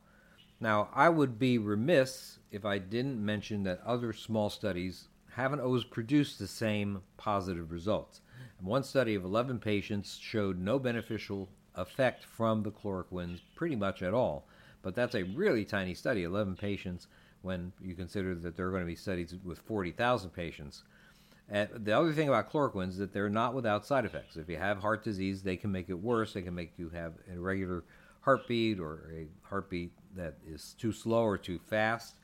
Now, 0.61 0.91
I 0.95 1.09
would 1.09 1.39
be 1.39 1.59
remiss 1.59 2.39
if 2.53 2.65
I 2.65 2.79
didn't 2.79 3.25
mention 3.25 3.65
that 3.65 3.81
other 3.85 4.13
small 4.13 4.51
studies 4.51 5.09
haven't 5.35 5.61
always 5.61 5.85
produced 5.85 6.39
the 6.39 6.47
same 6.47 7.03
positive 7.17 7.71
results. 7.73 8.21
And 8.59 8.67
one 8.67 8.85
study 8.85 9.15
of 9.15 9.25
11 9.25 9.59
patients 9.61 10.19
showed 10.21 10.59
no 10.59 10.79
beneficial 10.79 11.49
effect 11.75 12.25
from 12.25 12.63
the 12.63 12.71
chloroquines 12.71 13.41
pretty 13.55 13.77
much 13.77 14.03
at 14.03 14.15
all. 14.15 14.47
But 14.83 14.95
that's 14.95 15.15
a 15.15 15.23
really 15.23 15.65
tiny 15.65 15.95
study, 15.95 16.25
11 16.25 16.57
patients, 16.57 17.07
when 17.43 17.73
you 17.81 17.95
consider 17.95 18.35
that 18.35 18.57
there 18.57 18.67
are 18.67 18.71
going 18.71 18.83
to 18.83 18.87
be 18.87 18.95
studies 18.95 19.35
with 19.45 19.59
40,000 19.61 20.31
patients. 20.31 20.83
And 21.49 21.69
the 21.75 21.97
other 21.97 22.13
thing 22.13 22.29
about 22.29 22.51
chloroquines 22.51 22.91
is 22.91 22.99
that 22.99 23.13
they're 23.13 23.29
not 23.29 23.55
without 23.55 23.87
side 23.87 24.05
effects. 24.05 24.37
If 24.37 24.49
you 24.49 24.57
have 24.57 24.79
heart 24.79 25.05
disease, 25.05 25.43
they 25.43 25.57
can 25.57 25.73
make 25.73 25.89
it 25.89 25.95
worse. 25.95 26.33
They 26.33 26.43
can 26.43 26.55
make 26.55 26.73
you 26.77 26.89
have 26.91 27.15
a 27.31 27.35
irregular 27.35 27.85
heartbeat 28.21 28.79
or 28.79 29.11
a 29.13 29.27
heartbeat 29.43 29.93
that 30.15 30.35
is 30.47 30.75
too 30.79 30.93
slow 30.93 31.25
or 31.25 31.37
too 31.37 31.59
fast. 31.59 32.17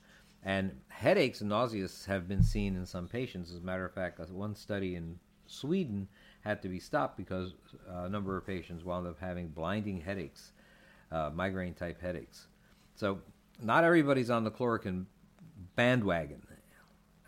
And 0.45 0.73
headaches 0.88 1.40
and 1.40 1.50
nausea 1.50 1.88
have 2.07 2.28
been 2.28 2.42
seen 2.42 2.76
in 2.76 2.87
some 2.87 3.09
patients. 3.09 3.50
As 3.50 3.59
a 3.59 3.64
matter 3.64 3.85
of 3.85 3.92
fact, 3.92 4.21
one 4.30 4.54
study 4.54 4.95
in 4.95 5.18
Sweden 5.47 6.09
had 6.40 6.62
to 6.62 6.68
be 6.68 6.78
stopped 6.78 7.16
because 7.16 7.54
a 7.88 8.09
number 8.09 8.37
of 8.37 8.47
patients 8.47 8.85
wound 8.85 9.07
up 9.07 9.18
having 9.21 9.49
blinding 9.49 10.00
headaches, 10.00 10.52
uh, 11.11 11.30
migraine 11.35 11.75
type 11.75 12.00
headaches. 12.00 12.47
So, 12.95 13.21
not 13.61 13.83
everybody's 13.83 14.30
on 14.30 14.45
the 14.45 14.50
chloroquine 14.50 15.07
bandwagon. 15.75 16.42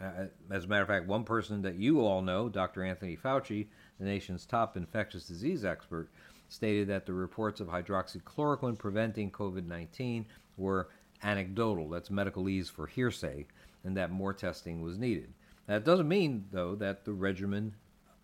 Uh, 0.00 0.26
as 0.50 0.64
a 0.64 0.66
matter 0.66 0.82
of 0.82 0.88
fact, 0.88 1.06
one 1.06 1.24
person 1.24 1.60
that 1.62 1.74
you 1.74 2.00
all 2.00 2.22
know, 2.22 2.48
Dr. 2.48 2.84
Anthony 2.84 3.16
Fauci, 3.16 3.66
the 3.98 4.04
nation's 4.04 4.46
top 4.46 4.76
infectious 4.76 5.26
disease 5.26 5.64
expert, 5.64 6.08
stated 6.48 6.88
that 6.88 7.04
the 7.04 7.12
reports 7.12 7.60
of 7.60 7.68
hydroxychloroquine 7.68 8.78
preventing 8.78 9.30
COVID 9.30 9.66
19 9.66 10.26
were 10.56 10.88
anecdotal. 11.22 11.88
That's 11.88 12.08
medicalese 12.08 12.70
for 12.70 12.86
hearsay, 12.86 13.46
and 13.84 13.96
that 13.96 14.10
more 14.10 14.32
testing 14.32 14.82
was 14.82 14.98
needed. 14.98 15.32
That 15.66 15.84
doesn't 15.84 16.08
mean, 16.08 16.46
though, 16.50 16.74
that 16.76 17.04
the 17.04 17.12
regimen 17.12 17.74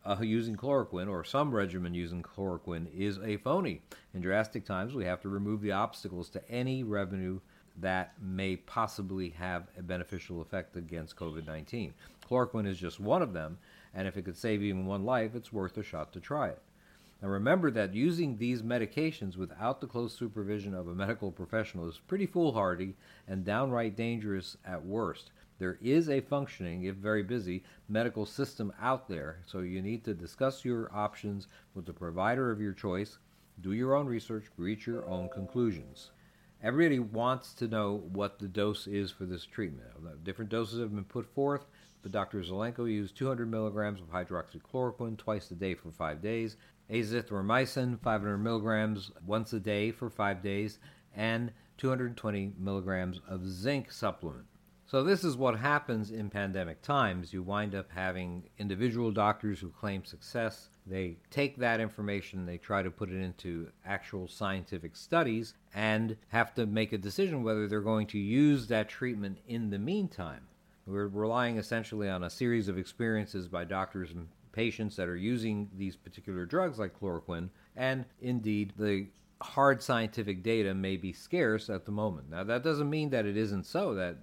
uh, 0.04 0.16
using 0.20 0.56
chloroquine 0.56 1.08
or 1.08 1.24
some 1.24 1.54
regimen 1.54 1.94
using 1.94 2.22
chloroquine 2.22 2.86
is 2.96 3.18
a 3.18 3.36
phony. 3.38 3.82
In 4.14 4.20
drastic 4.20 4.64
times, 4.64 4.94
we 4.94 5.04
have 5.04 5.20
to 5.22 5.28
remove 5.28 5.60
the 5.60 5.72
obstacles 5.72 6.28
to 6.30 6.50
any 6.50 6.82
revenue 6.82 7.40
that 7.78 8.14
may 8.22 8.56
possibly 8.56 9.30
have 9.30 9.68
a 9.76 9.82
beneficial 9.82 10.40
effect 10.40 10.76
against 10.76 11.16
COVID 11.16 11.46
19. 11.46 11.92
Chloroquine 12.28 12.66
is 12.66 12.78
just 12.78 13.00
one 13.00 13.22
of 13.22 13.32
them, 13.32 13.58
and 13.94 14.08
if 14.08 14.16
it 14.16 14.24
could 14.24 14.36
save 14.36 14.62
even 14.62 14.86
one 14.86 15.04
life, 15.04 15.34
it's 15.34 15.52
worth 15.52 15.76
a 15.76 15.82
shot 15.82 16.12
to 16.12 16.20
try 16.20 16.48
it. 16.48 16.62
Now 17.22 17.28
remember 17.28 17.70
that 17.70 17.94
using 17.94 18.36
these 18.36 18.62
medications 18.62 19.36
without 19.36 19.80
the 19.80 19.86
close 19.86 20.14
supervision 20.14 20.74
of 20.74 20.86
a 20.86 20.94
medical 20.94 21.32
professional 21.32 21.88
is 21.88 21.98
pretty 21.98 22.26
foolhardy 22.26 22.94
and 23.26 23.44
downright 23.44 23.96
dangerous 23.96 24.58
at 24.64 24.84
worst. 24.84 25.30
There 25.58 25.78
is 25.80 26.10
a 26.10 26.20
functioning, 26.20 26.84
if 26.84 26.96
very 26.96 27.22
busy, 27.22 27.64
medical 27.88 28.26
system 28.26 28.70
out 28.78 29.08
there, 29.08 29.38
so 29.46 29.60
you 29.60 29.80
need 29.80 30.04
to 30.04 30.12
discuss 30.12 30.64
your 30.64 30.94
options 30.94 31.48
with 31.74 31.86
the 31.86 31.94
provider 31.94 32.50
of 32.50 32.60
your 32.60 32.74
choice, 32.74 33.18
do 33.62 33.72
your 33.72 33.94
own 33.94 34.06
research, 34.06 34.44
reach 34.58 34.86
your 34.86 35.06
own 35.08 35.30
conclusions. 35.30 36.10
Everybody 36.62 36.98
wants 36.98 37.54
to 37.54 37.68
know 37.68 38.02
what 38.12 38.38
the 38.38 38.48
dose 38.48 38.86
is 38.86 39.10
for 39.10 39.24
this 39.24 39.46
treatment. 39.46 39.88
Different 40.24 40.50
doses 40.50 40.80
have 40.80 40.94
been 40.94 41.04
put 41.04 41.26
forth, 41.34 41.66
but 42.02 42.12
Dr. 42.12 42.42
Zelenko 42.42 42.84
used 42.90 43.16
200 43.16 43.50
milligrams 43.50 44.00
of 44.00 44.08
hydroxychloroquine 44.08 45.16
twice 45.16 45.50
a 45.50 45.54
day 45.54 45.74
for 45.74 45.90
five 45.90 46.20
days, 46.20 46.56
azithromycin 46.90 48.00
500 48.00 48.38
milligrams 48.38 49.10
once 49.24 49.52
a 49.52 49.60
day 49.60 49.90
for 49.90 50.08
five 50.08 50.42
days, 50.42 50.78
and 51.14 51.52
220 51.78 52.52
milligrams 52.58 53.20
of 53.28 53.46
zinc 53.46 53.90
supplement. 53.92 54.46
So, 54.88 55.02
this 55.02 55.24
is 55.24 55.36
what 55.36 55.58
happens 55.58 56.12
in 56.12 56.30
pandemic 56.30 56.80
times. 56.80 57.32
You 57.32 57.42
wind 57.42 57.74
up 57.74 57.90
having 57.90 58.44
individual 58.56 59.10
doctors 59.10 59.58
who 59.58 59.70
claim 59.70 60.04
success. 60.04 60.70
They 60.86 61.16
take 61.28 61.56
that 61.56 61.80
information, 61.80 62.46
they 62.46 62.58
try 62.58 62.84
to 62.84 62.90
put 62.92 63.10
it 63.10 63.20
into 63.20 63.72
actual 63.84 64.28
scientific 64.28 64.94
studies, 64.94 65.54
and 65.74 66.16
have 66.28 66.54
to 66.54 66.66
make 66.66 66.92
a 66.92 66.98
decision 66.98 67.42
whether 67.42 67.66
they're 67.66 67.80
going 67.80 68.06
to 68.08 68.18
use 68.18 68.68
that 68.68 68.88
treatment 68.88 69.38
in 69.48 69.70
the 69.70 69.78
meantime. 69.80 70.46
We're 70.86 71.08
relying 71.08 71.56
essentially 71.56 72.08
on 72.08 72.22
a 72.22 72.30
series 72.30 72.68
of 72.68 72.78
experiences 72.78 73.48
by 73.48 73.64
doctors 73.64 74.12
and 74.12 74.28
patients 74.56 74.96
that 74.96 75.06
are 75.06 75.16
using 75.16 75.68
these 75.76 75.94
particular 75.94 76.46
drugs 76.46 76.78
like 76.78 76.98
chloroquine, 76.98 77.50
and 77.76 78.06
indeed, 78.22 78.72
the 78.78 79.06
hard 79.42 79.82
scientific 79.82 80.42
data 80.42 80.74
may 80.74 80.96
be 80.96 81.12
scarce 81.12 81.68
at 81.68 81.84
the 81.84 81.92
moment. 81.92 82.30
Now, 82.30 82.42
that 82.42 82.64
doesn't 82.64 82.88
mean 82.88 83.10
that 83.10 83.26
it 83.26 83.36
isn't 83.36 83.66
so, 83.66 83.94
that 83.94 84.16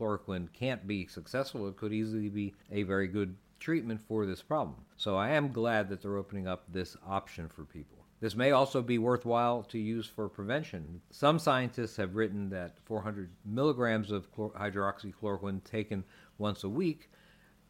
chloroquine 0.00 0.50
can't 0.54 0.86
be 0.86 1.06
successful. 1.06 1.68
It 1.68 1.76
could 1.76 1.92
easily 1.92 2.30
be 2.30 2.54
a 2.72 2.82
very 2.84 3.06
good 3.06 3.36
treatment 3.60 4.00
for 4.00 4.24
this 4.24 4.40
problem. 4.40 4.76
So 4.96 5.16
I 5.16 5.30
am 5.30 5.52
glad 5.52 5.90
that 5.90 6.00
they're 6.00 6.16
opening 6.16 6.48
up 6.48 6.64
this 6.72 6.96
option 7.06 7.48
for 7.48 7.64
people. 7.64 7.98
This 8.20 8.34
may 8.34 8.52
also 8.52 8.80
be 8.80 8.96
worthwhile 8.96 9.64
to 9.64 9.78
use 9.78 10.06
for 10.06 10.30
prevention. 10.30 11.02
Some 11.10 11.38
scientists 11.38 11.96
have 11.96 12.16
written 12.16 12.48
that 12.50 12.78
400 12.84 13.28
milligrams 13.44 14.10
of 14.10 14.32
hydroxychloroquine 14.34 15.62
taken 15.62 16.04
once 16.38 16.64
a 16.64 16.70
week, 16.70 17.10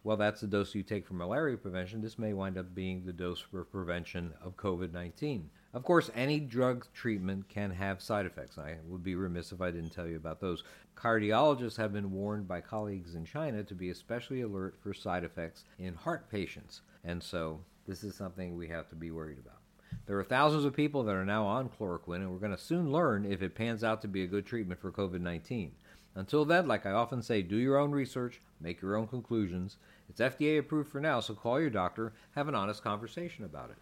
well, 0.05 0.19
that's 0.19 0.43
the 0.43 0.47
dose 0.47 0.75
you 0.75 0.83
take 0.83 1.07
for 1.07 1.15
malaria 1.15 1.57
prevention. 1.57 2.03
This 2.03 2.19
may 2.19 2.35
wind 2.35 2.59
up 2.59 2.75
being 2.75 3.05
the 3.05 3.13
dose 3.13 3.41
for 3.41 3.65
prevention 3.65 4.35
of 4.45 4.55
COVID 4.57 4.93
19. 4.93 5.49
Of 5.73 5.83
course, 5.83 6.11
any 6.15 6.39
drug 6.39 6.87
treatment 6.93 7.49
can 7.49 7.71
have 7.71 8.03
side 8.03 8.27
effects. 8.27 8.59
I 8.59 8.77
would 8.87 9.03
be 9.03 9.15
remiss 9.15 9.51
if 9.51 9.63
I 9.63 9.71
didn't 9.71 9.91
tell 9.91 10.07
you 10.07 10.17
about 10.17 10.41
those. 10.41 10.63
Cardiologists 10.95 11.79
have 11.79 11.95
been 11.95 12.13
warned 12.13 12.47
by 12.47 12.61
colleagues 12.61 13.15
in 13.15 13.25
China 13.25 13.65
to 13.65 13.75
be 13.75 13.89
especially 13.89 14.43
alert 14.43 14.77
for 14.81 14.93
side 14.93 15.25
effects 15.25 15.65
in 15.79 15.95
heart 15.95 16.31
patients. 16.31 16.83
And 17.03 17.23
so 17.23 17.61
this 17.89 18.05
is 18.05 18.15
something 18.15 18.55
we 18.55 18.69
have 18.69 18.89
to 18.91 18.95
be 18.95 19.11
worried 19.11 19.39
about. 19.39 19.59
There 20.07 20.19
are 20.19 20.25
thousands 20.25 20.67
of 20.67 20.77
people 20.77 21.03
that 21.05 21.15
are 21.15 21.25
now 21.25 21.47
on 21.47 21.71
chloroquine, 21.71 22.17
and 22.17 22.31
we're 22.31 22.39
going 22.39 22.55
to 22.55 22.59
soon 22.59 22.93
learn 22.93 23.25
if 23.25 23.43
it 23.43 23.55
pans 23.55 23.83
out 23.83 24.03
to 24.03 24.09
be 24.09 24.23
a 24.23 24.29
good 24.29 24.45
treatment 24.45 24.81
for 24.81 24.93
COVID 24.93 25.21
19. 25.21 25.73
Until 26.15 26.45
then, 26.45 26.69
like 26.69 26.87
I 26.87 26.93
often 26.93 27.23
say, 27.23 27.43
do 27.43 27.57
your 27.57 27.77
own 27.77 27.91
research, 27.91 28.41
make 28.61 28.81
your 28.81 28.97
own 28.97 29.09
conclusions. 29.09 29.79
It's 30.09 30.21
FDA 30.21 30.59
approved 30.59 30.91
for 30.91 31.01
now, 31.01 31.21
so 31.21 31.35
call 31.35 31.61
your 31.61 31.71
doctor, 31.71 32.13
have 32.33 32.49
an 32.49 32.55
honest 32.55 32.83
conversation 32.83 33.45
about 33.45 33.71
it. 33.71 33.77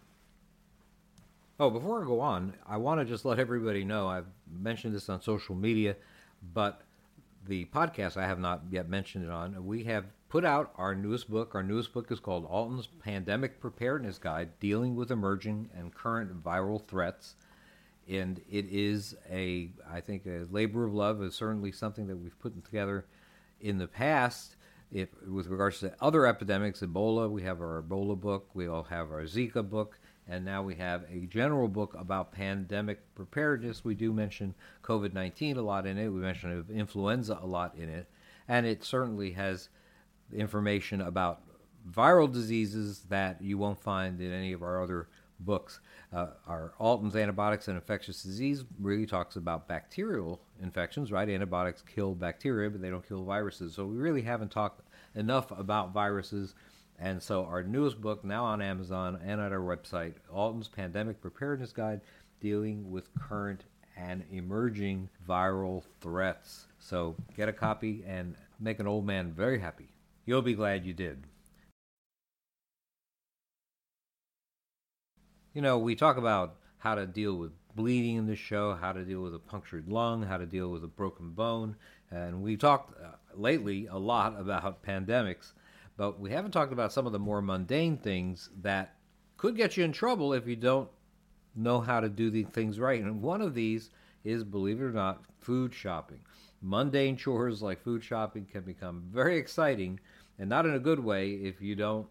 Oh, 1.59 1.69
before 1.69 2.01
I 2.01 2.05
go 2.05 2.19
on, 2.19 2.53
I 2.67 2.77
want 2.77 2.99
to 2.99 3.05
just 3.05 3.25
let 3.25 3.39
everybody 3.39 3.83
know 3.83 4.07
I've 4.07 4.25
mentioned 4.51 4.95
this 4.95 5.09
on 5.09 5.21
social 5.21 5.55
media, 5.55 5.95
but 6.53 6.81
the 7.47 7.65
podcast 7.65 8.17
I 8.17 8.25
have 8.25 8.39
not 8.39 8.63
yet 8.71 8.89
mentioned 8.89 9.25
it 9.25 9.29
on. 9.29 9.65
We 9.65 9.83
have 9.83 10.05
put 10.29 10.45
out 10.45 10.73
our 10.77 10.95
newest 10.95 11.29
book. 11.29 11.53
Our 11.53 11.63
newest 11.63 11.93
book 11.93 12.11
is 12.11 12.19
called 12.19 12.47
Alton's 12.49 12.87
Pandemic 12.87 13.59
Preparedness 13.59 14.17
Guide 14.17 14.49
Dealing 14.59 14.95
with 14.95 15.11
Emerging 15.11 15.69
and 15.77 15.93
Current 15.93 16.43
Viral 16.43 16.83
Threats. 16.87 17.35
And 18.09 18.41
it 18.49 18.65
is 18.69 19.15
a, 19.31 19.69
I 19.89 20.01
think, 20.01 20.25
a 20.25 20.47
labor 20.51 20.85
of 20.85 20.93
love. 20.93 21.21
It's 21.21 21.35
certainly 21.35 21.71
something 21.71 22.07
that 22.07 22.17
we've 22.17 22.37
put 22.39 22.65
together 22.65 23.05
in 23.61 23.77
the 23.77 23.87
past. 23.87 24.55
If, 24.93 25.09
with 25.27 25.47
regards 25.47 25.79
to 25.79 25.95
other 25.99 26.27
epidemics, 26.27 26.81
Ebola, 26.81 27.29
we 27.29 27.41
have 27.41 27.61
our 27.61 27.81
Ebola 27.81 28.19
book, 28.19 28.51
we 28.53 28.67
all 28.67 28.83
have 28.83 29.11
our 29.11 29.23
Zika 29.23 29.67
book, 29.67 29.97
and 30.27 30.45
now 30.45 30.61
we 30.61 30.75
have 30.75 31.03
a 31.11 31.25
general 31.25 31.67
book 31.67 31.95
about 31.97 32.31
pandemic 32.31 32.99
preparedness. 33.15 33.83
We 33.83 33.95
do 33.95 34.13
mention 34.13 34.53
COVID 34.83 35.13
19 35.13 35.57
a 35.57 35.63
lot 35.63 35.87
in 35.87 35.97
it, 35.97 36.09
we 36.09 36.19
mention 36.19 36.63
influenza 36.71 37.39
a 37.41 37.45
lot 37.47 37.75
in 37.75 37.89
it, 37.89 38.07
and 38.47 38.67
it 38.67 38.83
certainly 38.83 39.31
has 39.31 39.69
information 40.31 41.01
about 41.01 41.41
viral 41.89 42.31
diseases 42.31 43.05
that 43.09 43.41
you 43.41 43.57
won't 43.57 43.81
find 43.81 44.21
in 44.21 44.31
any 44.31 44.53
of 44.53 44.61
our 44.61 44.83
other 44.83 45.07
books. 45.39 45.79
Uh, 46.13 46.27
our 46.47 46.73
Alton's 46.79 47.15
Antibiotics 47.15 47.67
and 47.67 47.75
Infectious 47.75 48.21
Disease 48.21 48.63
really 48.79 49.05
talks 49.05 49.35
about 49.35 49.67
bacterial 49.67 50.39
infections, 50.61 51.11
right? 51.11 51.27
Antibiotics 51.27 51.81
kill 51.81 52.13
bacteria, 52.13 52.69
but 52.69 52.81
they 52.81 52.89
don't 52.89 53.07
kill 53.07 53.23
viruses. 53.23 53.73
So 53.73 53.85
we 53.85 53.97
really 53.97 54.21
haven't 54.21 54.51
talked 54.51 54.82
enough 55.15 55.51
about 55.51 55.93
viruses. 55.93 56.55
And 56.99 57.21
so 57.21 57.45
our 57.45 57.63
newest 57.63 57.99
book, 57.99 58.23
now 58.23 58.45
on 58.45 58.61
Amazon 58.61 59.19
and 59.23 59.41
at 59.41 59.51
our 59.51 59.59
website, 59.59 60.13
Alton's 60.31 60.67
Pandemic 60.67 61.21
Preparedness 61.21 61.73
Guide, 61.73 62.01
dealing 62.39 62.91
with 62.91 63.13
current 63.15 63.63
and 63.97 64.23
emerging 64.31 65.09
viral 65.27 65.83
threats. 66.01 66.67
So 66.79 67.15
get 67.35 67.49
a 67.49 67.53
copy 67.53 68.03
and 68.07 68.35
make 68.59 68.79
an 68.79 68.87
old 68.87 69.05
man 69.05 69.31
very 69.31 69.59
happy. 69.59 69.89
You'll 70.25 70.41
be 70.41 70.53
glad 70.53 70.85
you 70.85 70.93
did. 70.93 71.23
You 75.53 75.61
know, 75.61 75.77
we 75.77 75.95
talk 75.95 76.17
about 76.17 76.55
how 76.79 76.95
to 76.95 77.05
deal 77.05 77.35
with 77.35 77.51
bleeding 77.75 78.15
in 78.15 78.25
the 78.27 78.35
show, 78.35 78.73
how 78.73 78.91
to 78.91 79.03
deal 79.03 79.21
with 79.21 79.33
a 79.33 79.39
punctured 79.39 79.87
lung, 79.87 80.23
how 80.23 80.37
to 80.37 80.45
deal 80.45 80.69
with 80.69 80.83
a 80.83 80.87
broken 80.87 81.31
bone, 81.31 81.75
and 82.11 82.41
we 82.41 82.55
talked 82.55 82.99
uh, 83.01 83.07
lately 83.35 83.87
a 83.87 83.97
lot 83.97 84.39
about 84.39 84.83
pandemics, 84.83 85.53
but 85.97 86.19
we 86.19 86.31
haven't 86.31 86.51
talked 86.51 86.73
about 86.73 86.93
some 86.93 87.05
of 87.05 87.11
the 87.11 87.19
more 87.19 87.41
mundane 87.41 87.97
things 87.97 88.49
that 88.61 88.95
could 89.37 89.55
get 89.55 89.75
you 89.77 89.83
in 89.83 89.91
trouble 89.91 90.33
if 90.33 90.47
you 90.47 90.55
don't 90.55 90.89
know 91.55 91.79
how 91.79 91.99
to 91.99 92.09
do 92.09 92.29
the 92.29 92.43
things 92.43 92.79
right. 92.79 93.01
And 93.01 93.21
one 93.21 93.41
of 93.41 93.53
these 93.53 93.89
is, 94.23 94.43
believe 94.43 94.79
it 94.79 94.85
or 94.85 94.91
not, 94.91 95.23
food 95.39 95.73
shopping. 95.73 96.19
Mundane 96.61 97.17
chores 97.17 97.61
like 97.61 97.83
food 97.83 98.03
shopping 98.03 98.47
can 98.49 98.61
become 98.61 99.03
very 99.11 99.37
exciting 99.37 99.99
and 100.39 100.49
not 100.49 100.65
in 100.65 100.73
a 100.73 100.79
good 100.79 100.99
way 100.99 101.31
if 101.31 101.61
you 101.61 101.75
don't 101.75 102.07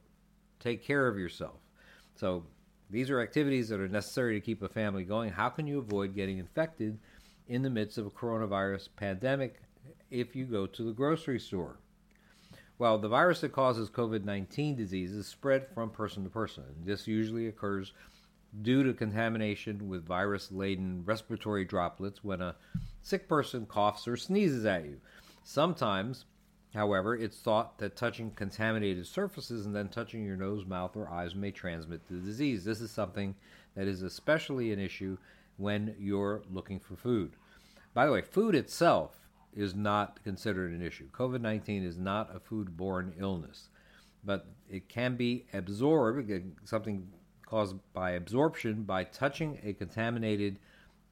take 0.60 0.84
care 0.84 1.08
of 1.08 1.18
yourself. 1.18 1.56
So, 2.14 2.44
these 2.92 3.10
are 3.10 3.20
activities 3.20 3.70
that 3.70 3.80
are 3.80 3.88
necessary 3.88 4.38
to 4.38 4.44
keep 4.44 4.62
a 4.62 4.68
family 4.68 5.02
going. 5.02 5.30
How 5.30 5.48
can 5.48 5.66
you 5.66 5.78
avoid 5.78 6.14
getting 6.14 6.36
infected 6.36 6.98
in 7.48 7.62
the 7.62 7.70
midst 7.70 7.96
of 7.96 8.06
a 8.06 8.10
coronavirus 8.10 8.90
pandemic 8.96 9.62
if 10.10 10.36
you 10.36 10.44
go 10.44 10.66
to 10.66 10.84
the 10.84 10.92
grocery 10.92 11.40
store? 11.40 11.78
Well, 12.78 12.98
the 12.98 13.08
virus 13.08 13.40
that 13.40 13.52
causes 13.52 13.88
COVID 13.88 14.24
19 14.24 14.76
disease 14.76 15.12
is 15.12 15.26
spread 15.26 15.66
from 15.74 15.88
person 15.88 16.22
to 16.24 16.28
person. 16.30 16.64
This 16.84 17.06
usually 17.06 17.48
occurs 17.48 17.92
due 18.60 18.82
to 18.82 18.92
contamination 18.92 19.88
with 19.88 20.04
virus 20.04 20.52
laden 20.52 21.02
respiratory 21.06 21.64
droplets 21.64 22.22
when 22.22 22.42
a 22.42 22.56
sick 23.00 23.26
person 23.26 23.64
coughs 23.64 24.06
or 24.06 24.18
sneezes 24.18 24.66
at 24.66 24.84
you. 24.84 25.00
Sometimes, 25.44 26.26
however, 26.74 27.16
it's 27.16 27.38
thought 27.38 27.78
that 27.78 27.96
touching 27.96 28.30
contaminated 28.32 29.06
surfaces 29.06 29.66
and 29.66 29.74
then 29.74 29.88
touching 29.88 30.24
your 30.24 30.36
nose, 30.36 30.64
mouth, 30.64 30.96
or 30.96 31.10
eyes 31.10 31.34
may 31.34 31.50
transmit 31.50 32.06
the 32.08 32.16
disease. 32.16 32.64
This 32.64 32.80
is 32.80 32.90
something 32.90 33.34
that 33.74 33.86
is 33.86 34.02
especially 34.02 34.72
an 34.72 34.78
issue 34.78 35.16
when 35.56 35.94
you're 35.98 36.42
looking 36.50 36.80
for 36.80 36.96
food. 36.96 37.32
By 37.94 38.06
the 38.06 38.12
way, 38.12 38.22
food 38.22 38.54
itself 38.54 39.18
is 39.54 39.74
not 39.74 40.22
considered 40.24 40.72
an 40.72 40.82
issue. 40.82 41.10
COVID 41.10 41.40
19 41.40 41.84
is 41.84 41.98
not 41.98 42.34
a 42.34 42.40
food-borne 42.40 43.12
illness, 43.18 43.68
but 44.24 44.46
it 44.68 44.88
can 44.88 45.16
be 45.16 45.46
absorbed, 45.52 46.30
something 46.64 47.08
caused 47.46 47.76
by 47.92 48.12
absorption 48.12 48.82
by 48.82 49.04
touching 49.04 49.60
a 49.62 49.74
contaminated 49.74 50.58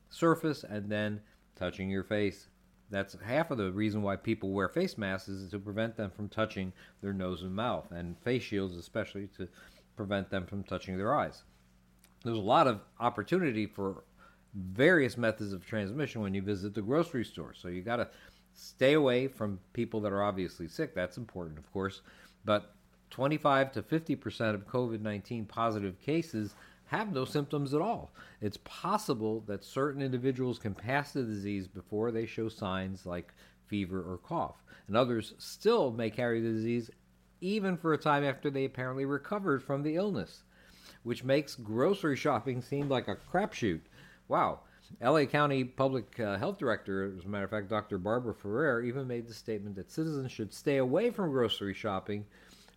surface 0.09 0.65
and 0.65 0.91
then 0.91 1.21
touching 1.55 1.91
your 1.91 2.05
face. 2.05 2.49
That's 2.91 3.17
half 3.25 3.51
of 3.51 3.59
the 3.59 3.71
reason 3.71 4.03
why 4.03 4.17
people 4.17 4.51
wear 4.51 4.69
face 4.69 4.99
masks 4.99 5.29
is 5.29 5.51
to 5.51 5.59
prevent 5.59 5.97
them 5.97 6.11
from 6.11 6.29
touching 6.29 6.73
their 7.01 7.13
nose 7.13 7.43
and 7.43 7.55
mouth, 7.55 7.91
and 7.93 8.19
face 8.19 8.43
shields 8.43 8.77
especially 8.77 9.29
to 9.37 9.49
prevent 9.97 10.31
them 10.31 10.47
from 10.47 10.65
touching 10.65 10.97
their 10.97 11.15
eyes. 11.15 11.43
There's 12.25 12.37
a 12.37 12.41
lot 12.41 12.67
of 12.67 12.81
opportunity 12.99 13.67
for 13.67 14.05
various 14.55 15.17
methods 15.17 15.53
of 15.53 15.65
transmission 15.65 16.21
when 16.21 16.35
you 16.35 16.43
visit 16.43 16.75
the 16.75 16.83
grocery 16.83 17.25
store. 17.25 17.55
So 17.55 17.69
you 17.69 17.83
got 17.83 17.97
to 17.97 18.09
stay 18.55 18.95
away 18.95 19.29
from 19.29 19.61
people 19.73 20.01
that 20.01 20.13
are 20.13 20.23
obviously 20.23 20.69
sick. 20.69 20.95
That's 20.95 21.17
important, 21.17 21.59
of 21.59 21.73
course. 21.73 22.03
But 22.45 22.75
25 23.11 23.73
to 23.73 23.83
50 23.83 24.17
percent 24.17 24.55
of 24.55 24.67
COVID 24.67 25.01
19 25.01 25.45
positive 25.45 26.01
cases 26.01 26.55
have 26.91 27.13
no 27.13 27.25
symptoms 27.25 27.73
at 27.73 27.81
all. 27.81 28.11
It's 28.41 28.59
possible 28.65 29.45
that 29.47 29.63
certain 29.65 30.03
individuals 30.03 30.59
can 30.59 30.75
pass 30.75 31.13
the 31.13 31.23
disease 31.23 31.69
before 31.69 32.11
they 32.11 32.27
show 32.27 32.49
signs 32.49 33.07
like 33.07 33.33
fever 33.67 34.01
or 34.01 34.19
cough, 34.19 34.57
and 34.89 34.97
others 34.97 35.35
still 35.39 35.93
may 35.93 36.11
carry 36.11 36.41
the 36.41 36.51
disease 36.51 36.91
even 37.41 37.77
for 37.77 37.93
a 37.93 37.99
time 37.99 38.25
after 38.25 38.51
they 38.51 38.65
apparently 38.65 39.05
recovered 39.05 39.63
from 39.63 39.85
the 39.85 39.95
illness, 39.95 40.43
which 41.05 41.23
makes 41.23 41.55
grocery 41.55 42.17
shopping 42.17 42.61
seem 42.61 42.89
like 42.89 43.07
a 43.07 43.15
crapshoot. 43.33 43.83
Wow. 44.27 44.59
LA 45.01 45.27
County 45.27 45.63
Public 45.63 46.19
uh, 46.19 46.39
Health 46.39 46.59
Director, 46.59 47.15
as 47.17 47.25
a 47.25 47.29
matter 47.29 47.45
of 47.45 47.51
fact, 47.51 47.69
Dr. 47.69 47.99
Barbara 47.99 48.35
Ferrer, 48.35 48.83
even 48.83 49.07
made 49.07 49.29
the 49.29 49.35
statement 49.35 49.77
that 49.77 49.93
citizens 49.93 50.33
should 50.33 50.53
stay 50.53 50.79
away 50.79 51.13
from 51.13 51.31
grocery 51.31 51.73
shopping 51.73 52.27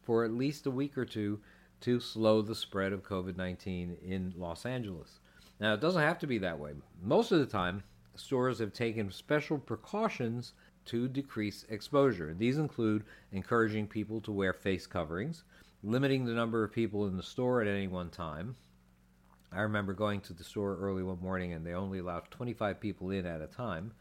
for 0.04 0.24
at 0.24 0.32
least 0.32 0.68
a 0.68 0.72
week 0.72 0.96
or 1.00 1.06
two 1.06 1.40
to 1.84 2.00
slow 2.00 2.42
the 2.42 2.56
spread 2.56 2.94
of 2.94 3.04
COVID 3.04 3.36
19 3.36 3.98
in 4.02 4.34
Los 4.38 4.66
Angeles. 4.66 5.20
Now, 5.60 5.74
it 5.74 5.82
doesn't 5.82 6.02
have 6.02 6.18
to 6.20 6.28
be 6.28 6.38
that 6.38 6.58
way. 6.58 6.72
Most 7.02 7.34
of 7.34 7.40
the 7.40 7.46
time, 7.46 7.84
stores 8.16 8.60
have 8.60 8.72
taken 8.72 9.12
special 9.12 9.58
precautions 9.58 10.54
to 10.86 11.10
decrease 11.10 11.66
exposure. 11.68 12.34
These 12.34 12.58
include 12.58 13.04
encouraging 13.34 13.88
people 13.88 14.22
to 14.22 14.32
wear 14.32 14.54
face 14.54 14.88
coverings, 14.88 15.44
limiting 15.84 16.24
the 16.24 16.34
number 16.34 16.64
of 16.64 16.72
people 16.72 17.06
in 17.08 17.18
the 17.18 17.24
store 17.24 17.62
at 17.62 17.68
any 17.68 17.90
one 17.90 18.10
time. 18.10 18.56
I 19.52 19.60
remember 19.62 19.92
going 19.92 20.22
to 20.22 20.34
the 20.34 20.44
store 20.44 20.78
early 20.78 21.04
one 21.04 21.20
morning 21.20 21.52
and 21.52 21.66
they 21.66 21.74
only 21.74 22.00
allowed 22.00 22.32
25 22.32 22.80
people 22.80 23.12
in 23.12 23.26
at 23.26 23.42
a 23.42 23.48
time. 23.48 23.92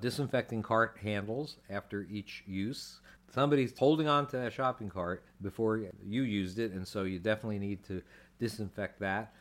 Disinfecting 0.00 0.62
cart 0.62 0.98
handles 1.02 1.56
after 1.70 2.06
each 2.10 2.44
use, 2.46 3.00
somebody's 3.32 3.76
holding 3.78 4.08
on 4.08 4.26
to 4.28 4.36
that 4.38 4.52
shopping 4.52 4.88
cart 4.88 5.24
before 5.42 5.80
you 6.04 6.22
used 6.22 6.58
it, 6.58 6.72
and 6.72 6.86
so 6.86 7.04
you 7.04 7.18
definitely 7.18 7.58
need 7.58 7.82
to 7.84 8.02
disinfect 8.38 9.00
that. 9.00 9.34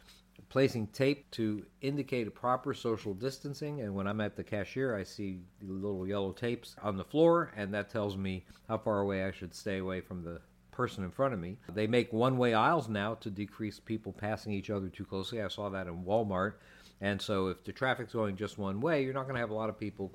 Placing 0.47 0.87
tape 0.87 1.29
to 1.31 1.65
indicate 1.81 2.27
a 2.27 2.31
proper 2.31 2.73
social 2.73 3.13
distancing, 3.13 3.81
and 3.81 3.93
when 3.93 4.07
I'm 4.07 4.21
at 4.21 4.35
the 4.35 4.43
cashier, 4.43 4.95
I 4.95 5.03
see 5.03 5.41
little 5.61 6.07
yellow 6.07 6.31
tapes 6.31 6.75
on 6.81 6.95
the 6.95 7.03
floor, 7.03 7.51
and 7.55 7.73
that 7.73 7.89
tells 7.89 8.15
me 8.15 8.45
how 8.67 8.77
far 8.77 8.99
away 8.99 9.25
I 9.25 9.31
should 9.31 9.53
stay 9.53 9.79
away 9.79 10.01
from 10.01 10.23
the 10.23 10.39
person 10.71 11.03
in 11.03 11.11
front 11.11 11.33
of 11.33 11.41
me. 11.41 11.57
They 11.73 11.87
make 11.87 12.13
one 12.13 12.37
way 12.37 12.53
aisles 12.53 12.87
now 12.87 13.15
to 13.15 13.29
decrease 13.29 13.81
people 13.81 14.13
passing 14.13 14.53
each 14.53 14.69
other 14.69 14.87
too 14.87 15.03
closely. 15.03 15.41
I 15.41 15.49
saw 15.49 15.67
that 15.69 15.87
in 15.87 16.05
Walmart. 16.05 16.53
And 17.01 17.21
so 17.21 17.47
if 17.47 17.63
the 17.65 17.73
traffic's 17.73 18.13
going 18.13 18.37
just 18.37 18.57
one 18.57 18.79
way, 18.79 19.03
you're 19.03 19.13
not 19.13 19.23
going 19.23 19.35
to 19.35 19.41
have 19.41 19.49
a 19.49 19.53
lot 19.55 19.69
of 19.69 19.77
people 19.77 20.11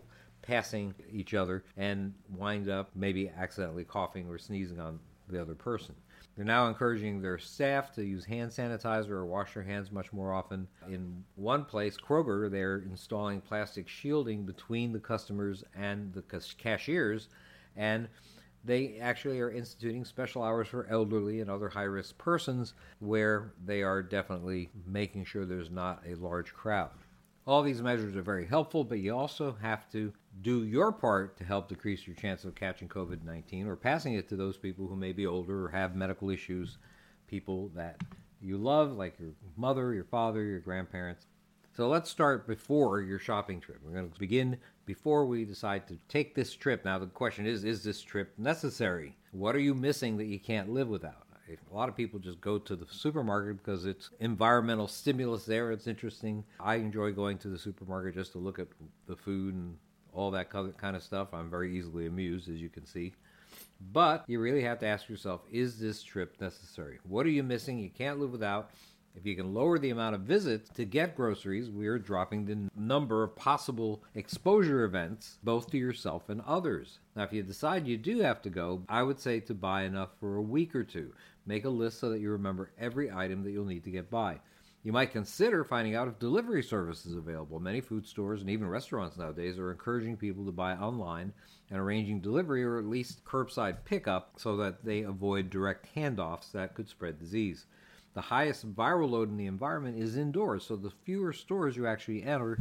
passing 0.47 0.95
each 1.11 1.35
other 1.35 1.65
and 1.77 2.13
wind 2.37 2.69
up 2.69 2.91
maybe 2.95 3.31
accidentally 3.37 3.85
coughing 3.85 4.29
or 4.29 4.39
sneezing 4.39 4.79
on 4.79 4.99
the 5.29 5.41
other 5.41 5.55
person. 5.55 5.95
They're 6.37 6.45
now 6.45 6.67
encouraging 6.67 7.23
their 7.23 7.39
staff 7.39 7.93
to 7.95 8.05
use 8.05 8.25
hand 8.25 8.51
sanitizer 8.51 9.11
or 9.11 9.25
wash 9.25 9.55
their 9.55 9.63
hands 9.63 9.93
much 9.93 10.13
more 10.13 10.33
often. 10.33 10.67
In 10.89 11.25
one 11.37 11.65
place, 11.65 11.97
Kroger, 11.97 12.51
they're 12.51 12.79
installing 12.79 13.41
plastic 13.41 13.89
shielding 13.89 14.45
between 14.45 14.93
the 14.93 14.99
customers 14.99 15.63
and 15.77 16.13
the 16.13 16.23
cashiers, 16.59 17.29
and 17.77 18.09
they 18.65 18.99
actually 18.99 19.41
are 19.41 19.51
instituting 19.51 20.05
special 20.05 20.43
hours 20.43 20.69
for 20.69 20.87
elderly 20.91 21.41
and 21.41 21.51
other 21.51 21.69
high 21.69 21.83
risk 21.83 22.19
persons 22.19 22.75
where 22.99 23.53
they 23.65 23.83
are 23.83 24.03
definitely 24.03 24.71
making 24.87 25.25
sure 25.25 25.45
there's 25.45 25.71
not 25.71 26.03
a 26.07 26.17
large 26.17 26.53
crowd. 26.53 26.91
All 27.47 27.63
these 27.63 27.83
measures 27.83 28.17
are 28.17 28.23
very 28.23 28.47
helpful, 28.47 28.83
but 28.83 28.99
you 28.99 29.15
also 29.15 29.55
have 29.61 29.89
to 29.93 30.13
do 30.43 30.65
your 30.65 30.93
part 30.93 31.37
to 31.39 31.45
help 31.45 31.69
decrease 31.69 32.07
your 32.07 32.17
chance 32.17 32.45
of 32.45 32.55
catching 32.55 32.89
COVID 32.89 33.25
19 33.25 33.67
or 33.67 33.77
passing 33.77 34.15
it 34.15 34.29
to 34.29 34.37
those 34.37 34.57
people 34.57 34.87
who 34.87 34.97
may 34.97 35.13
be 35.13 35.27
older 35.27 35.67
or 35.67 35.69
have 35.69 35.95
medical 35.95 36.31
issues, 36.31 36.79
people 37.27 37.71
that 37.75 38.01
you 38.41 38.59
love, 38.59 38.93
like 38.93 39.19
your 39.19 39.31
mother, 39.57 39.95
your 39.95 40.05
father, 40.05 40.43
your 40.43 40.61
grandparents. 40.61 41.27
So 41.77 41.89
let's 41.89 42.11
start 42.11 42.47
before 42.47 43.01
your 43.01 43.19
shopping 43.19 43.61
trip. 43.61 43.81
We're 43.85 43.95
going 43.95 44.11
to 44.11 44.19
begin 44.19 44.59
before 44.87 45.27
we 45.27 45.45
decide 45.45 45.89
to 45.89 45.99
take 46.09 46.35
this 46.35 46.55
trip. 46.55 46.85
Now, 46.85 46.99
the 46.99 47.07
question 47.07 47.47
is 47.47 47.65
is 47.65 47.83
this 47.83 48.01
trip 48.01 48.33
necessary? 48.39 49.17
What 49.33 49.57
are 49.57 49.61
you 49.61 49.75
missing 49.75 50.17
that 50.19 50.27
you 50.27 50.39
can't 50.39 50.71
live 50.71 50.89
without? 50.89 51.27
A 51.49 51.75
lot 51.75 51.91
of 51.91 51.97
people 51.97 52.19
just 52.19 52.41
go 52.41 52.59
to 52.59 52.75
the 52.75 52.87
supermarket 52.91 53.59
because 53.59 53.85
it's 53.85 54.09
environmental 54.21 54.89
stimulus 54.89 55.45
there. 55.45 55.73
It's 55.73 55.87
interesting. 55.87 56.43
I 56.59 56.77
enjoy 56.77 57.13
going 57.13 57.37
to 57.39 57.49
the 57.49 57.59
supermarket 57.59 58.15
just 58.15 58.33
to 58.33 58.39
look 58.39 58.59
at 58.59 58.69
the 59.07 59.17
food 59.17 59.55
and 59.55 59.77
all 60.15 60.31
that 60.33 60.51
kind 60.51 60.97
of 60.97 61.03
stuff. 61.03 61.29
I'm 61.33 61.51
very 61.51 61.77
easily 61.77 62.07
amused, 62.07 62.49
as 62.49 62.61
you 62.61 62.69
can 62.69 62.87
see. 62.87 63.13
But 63.93 64.25
you 64.27 64.41
really 64.41 64.63
have 64.63 64.79
to 64.81 64.87
ask 64.87 65.09
yourself 65.09 65.43
is 65.53 65.79
this 65.79 66.03
trip 66.03 66.41
necessary? 66.41 66.99
What 67.07 67.27
are 67.27 67.31
you 67.31 67.43
missing 67.43 67.79
you 67.79 67.91
can't 67.91 68.19
live 68.19 68.33
without? 68.33 68.71
If 69.17 69.25
you 69.25 69.37
can 69.37 69.55
lower 69.55 69.79
the 69.79 69.91
amount 69.91 70.17
of 70.17 70.23
visits 70.23 70.69
to 70.71 70.85
get 70.85 71.15
groceries, 71.15 71.71
we're 71.71 72.01
dropping 72.01 72.47
the 72.47 72.69
number 72.75 73.23
of 73.23 73.37
possible 73.37 74.03
exposure 74.17 74.83
events, 74.83 75.39
both 75.45 75.71
to 75.71 75.79
yourself 75.79 76.29
and 76.29 76.41
others. 76.41 76.99
Now, 77.15 77.23
if 77.23 77.33
you 77.33 77.45
decide 77.45 77.87
you 77.87 77.97
do 77.97 78.21
have 78.21 78.43
to 78.43 78.51
go, 78.51 78.83
I 78.89 79.05
would 79.05 79.21
say 79.21 79.39
to 79.41 79.55
buy 79.55 79.83
enough 79.85 80.11
for 80.19 80.35
a 80.37 80.43
week 80.43 80.75
or 80.75 80.83
two. 80.83 81.13
Make 81.47 81.65
a 81.65 81.71
list 81.71 82.01
so 82.01 82.11
that 82.11 82.21
you 82.21 82.31
remember 82.31 82.73
every 82.77 83.09
item 83.09 83.45
that 83.45 83.53
you'll 83.53 83.67
need 83.67 83.85
to 83.85 83.91
get 83.91 84.11
by. 84.11 84.41
You 84.85 84.93
might 84.93 85.13
consider 85.13 85.65
finding 85.65 85.95
out 85.95 86.09
if 86.09 86.19
delivery 86.19 86.63
service 86.63 87.07
is 87.07 87.17
available. 87.17 87.59
Many 87.59 87.81
food 87.81 88.07
stores 88.07 88.43
and 88.43 88.51
even 88.51 88.69
restaurants 88.69 89.17
nowadays 89.17 89.59
are 89.59 89.73
encouraging 89.73 90.19
people 90.19 90.45
to 90.45 90.53
buy 90.53 90.75
online 90.75 91.33
and 91.71 91.81
arranging 91.81 92.21
delivery 92.21 92.63
or 92.63 92.79
at 92.79 92.85
least 92.85 93.25
curbside 93.25 93.79
pickup 93.87 94.35
so 94.37 94.59
that 94.59 94.85
they 94.85 95.01
avoid 95.01 95.49
direct 95.49 95.89
handoffs 95.97 96.53
that 96.53 96.75
could 96.75 96.87
spread 96.91 97.19
disease. 97.19 97.65
The 98.13 98.21
highest 98.21 98.75
viral 98.75 99.09
load 99.09 99.31
in 99.31 99.39
the 99.39 99.47
environment 99.47 99.99
is 99.99 100.19
indoors, 100.19 100.67
so 100.67 100.77
the 100.77 100.93
fewer 101.05 101.33
stores 101.33 101.77
you 101.77 101.87
actually 101.87 102.23
enter, 102.23 102.59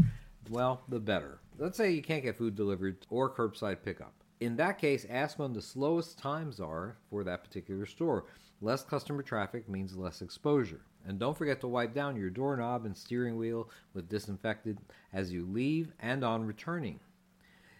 well, 0.49 0.81
the 0.87 1.01
better. 1.01 1.39
Let's 1.57 1.75
say 1.75 1.91
you 1.91 2.01
can't 2.01 2.23
get 2.23 2.37
food 2.37 2.55
delivered 2.55 3.05
or 3.09 3.29
curbside 3.29 3.83
pickup. 3.83 4.13
In 4.39 4.55
that 4.55 4.79
case, 4.79 5.05
ask 5.09 5.37
when 5.37 5.51
the 5.51 5.61
slowest 5.61 6.17
times 6.17 6.61
are 6.61 6.95
for 7.09 7.25
that 7.25 7.43
particular 7.43 7.85
store. 7.85 8.25
Less 8.63 8.81
customer 8.81 9.23
traffic 9.23 9.67
means 9.67 9.97
less 9.97 10.21
exposure. 10.21 10.79
And 11.05 11.19
don't 11.19 11.37
forget 11.37 11.59
to 11.59 11.67
wipe 11.67 11.93
down 11.93 12.15
your 12.15 12.29
doorknob 12.29 12.85
and 12.85 12.95
steering 12.95 13.35
wheel 13.35 13.69
with 13.93 14.07
disinfectant 14.07 14.79
as 15.11 15.33
you 15.33 15.45
leave 15.45 15.91
and 15.99 16.23
on 16.23 16.45
returning. 16.45 17.01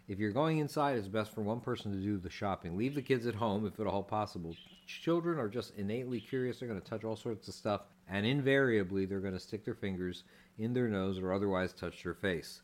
If 0.10 0.20
you're 0.20 0.34
going 0.34 0.58
inside, 0.58 0.98
it's 0.98 1.08
best 1.08 1.34
for 1.34 1.40
one 1.40 1.62
person 1.62 1.94
to 1.94 1.98
do 2.00 2.18
the 2.18 2.30
shopping. 2.30 2.76
Leave 2.76 2.96
the 2.96 3.02
kids 3.02 3.26
at 3.26 3.36
home 3.36 3.66
if 3.66 3.80
at 3.80 3.88
all 3.88 4.04
possible. 4.04 4.58
Children 4.86 5.40
are 5.40 5.48
just 5.48 5.74
innately 5.78 6.20
curious. 6.20 6.60
They're 6.60 6.68
going 6.68 6.82
to 6.82 6.86
touch 6.86 7.06
all 7.06 7.16
sorts 7.16 7.48
of 7.48 7.54
stuff, 7.54 7.84
and 8.10 8.26
invariably, 8.26 9.06
they're 9.06 9.22
going 9.22 9.32
to 9.32 9.40
stick 9.40 9.64
their 9.64 9.76
fingers 9.76 10.26
in 10.60 10.74
their 10.74 10.90
nose 10.90 11.18
or 11.18 11.32
otherwise 11.32 11.72
touch 11.72 12.04
their 12.04 12.14
face. 12.14 12.62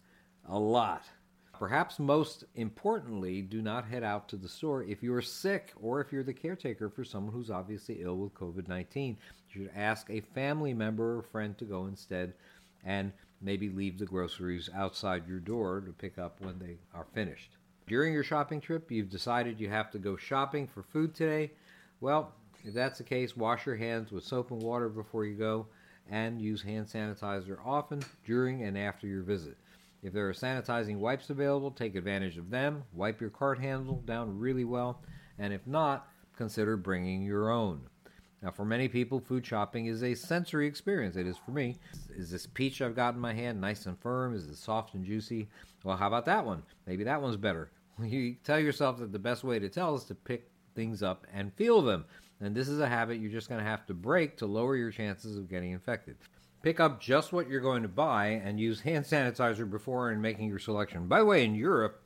A 0.49 0.59
lot. 0.59 1.05
Perhaps 1.59 1.99
most 1.99 2.45
importantly, 2.55 3.41
do 3.41 3.61
not 3.61 3.83
head 3.83 4.01
out 4.01 4.29
to 4.29 4.37
the 4.37 4.47
store 4.47 4.81
if 4.83 5.03
you're 5.03 5.21
sick 5.21 5.73
or 5.81 5.99
if 5.99 6.09
you're 6.09 6.23
the 6.23 6.33
caretaker 6.33 6.89
for 6.89 7.03
someone 7.03 7.33
who's 7.33 7.51
obviously 7.51 8.01
ill 8.01 8.15
with 8.15 8.33
COVID 8.33 8.69
19. 8.69 9.17
You 9.49 9.63
should 9.63 9.71
ask 9.75 10.09
a 10.09 10.21
family 10.21 10.73
member 10.73 11.17
or 11.17 11.21
friend 11.21 11.57
to 11.57 11.65
go 11.65 11.87
instead 11.87 12.33
and 12.85 13.11
maybe 13.41 13.67
leave 13.67 13.99
the 13.99 14.05
groceries 14.05 14.69
outside 14.73 15.27
your 15.27 15.41
door 15.41 15.81
to 15.81 15.91
pick 15.91 16.17
up 16.17 16.39
when 16.39 16.57
they 16.59 16.77
are 16.93 17.07
finished. 17.13 17.57
During 17.87 18.13
your 18.13 18.23
shopping 18.23 18.61
trip, 18.61 18.89
you've 18.89 19.09
decided 19.09 19.59
you 19.59 19.67
have 19.67 19.91
to 19.91 19.99
go 19.99 20.15
shopping 20.15 20.65
for 20.65 20.81
food 20.81 21.13
today. 21.13 21.51
Well, 21.99 22.35
if 22.63 22.73
that's 22.73 22.99
the 22.99 23.03
case, 23.03 23.35
wash 23.35 23.65
your 23.65 23.75
hands 23.75 24.13
with 24.13 24.23
soap 24.23 24.51
and 24.51 24.63
water 24.63 24.87
before 24.87 25.25
you 25.25 25.35
go 25.35 25.67
and 26.09 26.41
use 26.41 26.61
hand 26.61 26.87
sanitizer 26.87 27.57
often 27.65 28.01
during 28.25 28.63
and 28.63 28.77
after 28.77 29.07
your 29.07 29.23
visit. 29.23 29.57
If 30.01 30.13
there 30.13 30.29
are 30.29 30.33
sanitizing 30.33 30.97
wipes 30.97 31.29
available, 31.29 31.71
take 31.71 31.95
advantage 31.95 32.37
of 32.37 32.49
them. 32.49 32.83
Wipe 32.93 33.19
your 33.19 33.29
cart 33.29 33.59
handle 33.59 34.01
down 34.05 34.39
really 34.39 34.63
well, 34.63 35.01
and 35.37 35.53
if 35.53 35.65
not, 35.67 36.07
consider 36.37 36.77
bringing 36.77 37.23
your 37.23 37.49
own. 37.49 37.81
Now, 38.41 38.51
for 38.51 38.63
many 38.63 38.87
people, 38.87 39.19
food 39.19 39.45
shopping 39.45 39.87
is 39.87 40.01
a 40.01 40.15
sensory 40.15 40.65
experience. 40.67 41.17
It 41.17 41.27
is 41.27 41.37
for 41.37 41.51
me. 41.51 41.77
Is 42.15 42.31
this 42.31 42.47
peach 42.47 42.81
I've 42.81 42.95
got 42.95 43.15
in 43.15 43.19
my 43.19 43.33
hand 43.33 43.59
nice 43.59 43.85
and 43.85 43.99
firm? 43.99 44.33
Is 44.33 44.45
it 44.45 44.55
soft 44.55 44.93
and 44.93 45.03
juicy? 45.03 45.49
Well, 45.83 45.97
how 45.97 46.07
about 46.07 46.25
that 46.25 46.45
one? 46.45 46.63
Maybe 46.87 47.03
that 47.03 47.21
one's 47.21 47.37
better. 47.37 47.71
You 48.01 48.35
tell 48.45 48.59
yourself 48.59 48.99
that 48.99 49.11
the 49.11 49.19
best 49.19 49.43
way 49.43 49.59
to 49.59 49.67
tell 49.67 49.93
is 49.93 50.05
to 50.05 50.15
pick 50.15 50.49
things 50.73 51.03
up 51.03 51.27
and 51.33 51.53
feel 51.55 51.81
them. 51.81 52.05
And 52.39 52.55
this 52.55 52.69
is 52.69 52.79
a 52.79 52.87
habit 52.87 53.19
you're 53.19 53.29
just 53.29 53.49
going 53.49 53.59
to 53.59 53.69
have 53.69 53.85
to 53.87 53.93
break 53.93 54.37
to 54.37 54.45
lower 54.45 54.77
your 54.77 54.91
chances 54.91 55.35
of 55.35 55.49
getting 55.49 55.71
infected. 55.71 56.15
Pick 56.61 56.79
up 56.79 56.99
just 56.99 57.31
what 57.31 57.47
you're 57.47 57.61
going 57.61 57.83
to 57.83 57.87
buy 57.87 58.27
and 58.43 58.59
use 58.59 58.81
hand 58.81 59.05
sanitizer 59.05 59.69
before 59.69 60.09
and 60.09 60.21
making 60.21 60.49
your 60.49 60.59
selection. 60.59 61.07
By 61.07 61.19
the 61.19 61.25
way, 61.25 61.45
in 61.45 61.55
Europe, 61.55 62.03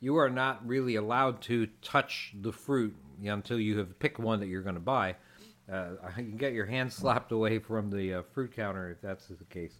you 0.00 0.16
are 0.16 0.30
not 0.30 0.66
really 0.66 0.96
allowed 0.96 1.42
to 1.42 1.66
touch 1.82 2.34
the 2.40 2.52
fruit 2.52 2.96
until 3.22 3.60
you 3.60 3.76
have 3.78 3.98
picked 3.98 4.18
one 4.18 4.40
that 4.40 4.46
you're 4.46 4.62
going 4.62 4.74
to 4.74 4.80
buy. 4.80 5.16
Uh, 5.70 5.90
you 6.16 6.24
can 6.24 6.36
get 6.38 6.54
your 6.54 6.64
hand 6.64 6.90
slapped 6.90 7.30
away 7.30 7.58
from 7.58 7.90
the 7.90 8.14
uh, 8.14 8.22
fruit 8.32 8.54
counter 8.56 8.90
if 8.90 9.00
that's 9.02 9.26
the 9.26 9.44
case. 9.44 9.74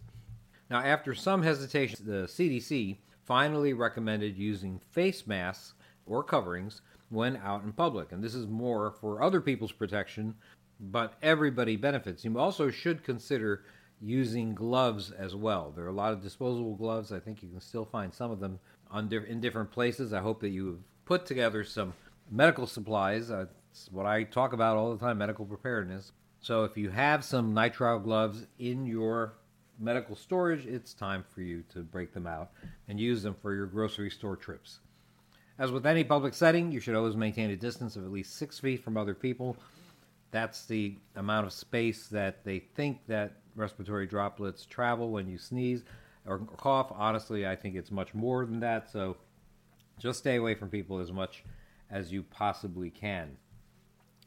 Now, 0.69 0.79
after 0.79 1.15
some 1.15 1.41
hesitation, 1.41 2.05
the 2.05 2.27
CDC 2.27 2.97
finally 3.25 3.73
recommended 3.73 4.37
using 4.37 4.79
face 4.91 5.25
masks 5.25 5.73
or 6.05 6.23
coverings 6.23 6.81
when 7.09 7.37
out 7.37 7.63
in 7.63 7.73
public. 7.73 8.11
And 8.11 8.23
this 8.23 8.35
is 8.35 8.47
more 8.47 8.91
for 9.01 9.21
other 9.21 9.41
people's 9.41 9.71
protection, 9.71 10.35
but 10.79 11.15
everybody 11.21 11.75
benefits. 11.75 12.23
You 12.23 12.37
also 12.39 12.69
should 12.69 13.03
consider 13.03 13.63
using 14.01 14.55
gloves 14.55 15.11
as 15.11 15.35
well. 15.35 15.71
There 15.75 15.85
are 15.85 15.89
a 15.89 15.93
lot 15.93 16.13
of 16.13 16.21
disposable 16.23 16.75
gloves. 16.75 17.11
I 17.11 17.19
think 17.19 17.43
you 17.43 17.49
can 17.49 17.61
still 17.61 17.85
find 17.85 18.13
some 18.13 18.31
of 18.31 18.39
them 18.39 18.59
in 18.93 19.39
different 19.39 19.71
places. 19.71 20.11
I 20.11 20.19
hope 20.19 20.41
that 20.41 20.49
you 20.49 20.67
have 20.67 20.79
put 21.05 21.25
together 21.25 21.63
some 21.63 21.93
medical 22.29 22.67
supplies. 22.67 23.29
Uh, 23.29 23.45
That's 23.69 23.89
what 23.91 24.05
I 24.05 24.23
talk 24.23 24.53
about 24.53 24.77
all 24.77 24.91
the 24.91 24.99
time 24.99 25.17
medical 25.17 25.45
preparedness. 25.45 26.11
So 26.41 26.63
if 26.63 26.75
you 26.75 26.89
have 26.89 27.23
some 27.23 27.53
nitrile 27.53 28.03
gloves 28.03 28.47
in 28.57 28.85
your 28.85 29.33
medical 29.79 30.15
storage, 30.15 30.65
it's 30.65 30.93
time 30.93 31.23
for 31.33 31.41
you 31.41 31.63
to 31.73 31.79
break 31.79 32.13
them 32.13 32.27
out 32.27 32.51
and 32.87 32.99
use 32.99 33.23
them 33.23 33.35
for 33.41 33.53
your 33.53 33.67
grocery 33.67 34.09
store 34.09 34.35
trips. 34.35 34.79
As 35.59 35.71
with 35.71 35.85
any 35.85 36.03
public 36.03 36.33
setting, 36.33 36.71
you 36.71 36.79
should 36.79 36.95
always 36.95 37.15
maintain 37.15 37.51
a 37.51 37.55
distance 37.55 37.95
of 37.95 38.03
at 38.03 38.11
least 38.11 38.35
six 38.35 38.59
feet 38.59 38.83
from 38.83 38.97
other 38.97 39.13
people. 39.13 39.55
That's 40.31 40.65
the 40.65 40.95
amount 41.15 41.45
of 41.45 41.53
space 41.53 42.07
that 42.07 42.43
they 42.43 42.59
think 42.59 42.99
that 43.07 43.33
respiratory 43.55 44.07
droplets 44.07 44.65
travel 44.65 45.09
when 45.11 45.27
you 45.27 45.37
sneeze 45.37 45.83
or 46.25 46.39
cough. 46.39 46.91
Honestly, 46.95 47.47
I 47.47 47.55
think 47.55 47.75
it's 47.75 47.91
much 47.91 48.13
more 48.13 48.45
than 48.45 48.59
that. 48.59 48.89
So 48.91 49.17
just 49.99 50.19
stay 50.19 50.35
away 50.35 50.55
from 50.55 50.69
people 50.69 50.99
as 50.99 51.11
much 51.11 51.43
as 51.89 52.11
you 52.11 52.23
possibly 52.23 52.89
can. 52.89 53.37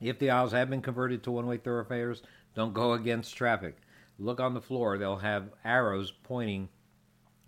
If 0.01 0.19
the 0.19 0.31
aisles 0.31 0.53
have 0.53 0.71
been 0.71 0.83
converted 0.83 1.23
to 1.23 1.31
one 1.31 1.47
way 1.47 1.57
thoroughfares, 1.57 2.23
don't 2.55 2.75
go 2.75 2.93
against 2.93 3.37
traffic. 3.37 3.77
Look 4.19 4.39
on 4.41 4.55
the 4.55 4.61
floor, 4.61 4.97
they'll 4.97 5.17
have 5.17 5.51
arrows 5.65 6.13
pointing 6.23 6.69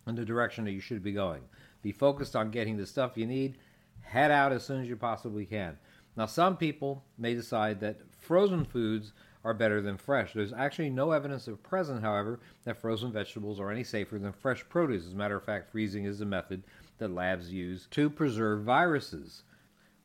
in 0.07 0.15
the 0.15 0.25
direction 0.25 0.65
that 0.65 0.73
you 0.73 0.81
should 0.81 1.03
be 1.03 1.13
going. 1.13 1.43
Be 1.83 1.93
focused 1.93 2.35
on 2.35 2.51
getting 2.51 2.77
the 2.77 2.87
stuff 2.87 3.17
you 3.17 3.27
need. 3.27 3.59
Head 4.01 4.31
out 4.31 4.53
as 4.53 4.65
soon 4.65 4.81
as 4.81 4.89
you 4.89 4.97
possibly 4.97 5.45
can. 5.45 5.79
Now, 6.17 6.27
some 6.27 6.57
people 6.57 7.05
may 7.19 7.35
decide 7.35 7.81
that 7.81 8.01
frozen 8.19 8.65
foods 8.65 9.13
are 9.47 9.55
better 9.55 9.81
than 9.81 9.97
fresh. 9.97 10.33
There's 10.33 10.53
actually 10.53 10.91
no 10.91 11.13
evidence 11.13 11.47
at 11.47 11.63
present, 11.63 12.03
however, 12.03 12.41
that 12.65 12.79
frozen 12.79 13.13
vegetables 13.13 13.61
are 13.61 13.71
any 13.71 13.85
safer 13.85 14.19
than 14.19 14.33
fresh 14.33 14.69
produce. 14.69 15.07
As 15.07 15.13
a 15.13 15.17
matter 15.17 15.37
of 15.37 15.45
fact, 15.45 15.71
freezing 15.71 16.05
is 16.05 16.21
a 16.21 16.27
method 16.27 16.65
that 16.99 17.13
labs 17.13 17.53
use 17.53 17.87
to 17.93 18.11
preserve 18.11 18.65
viruses. 18.65 19.45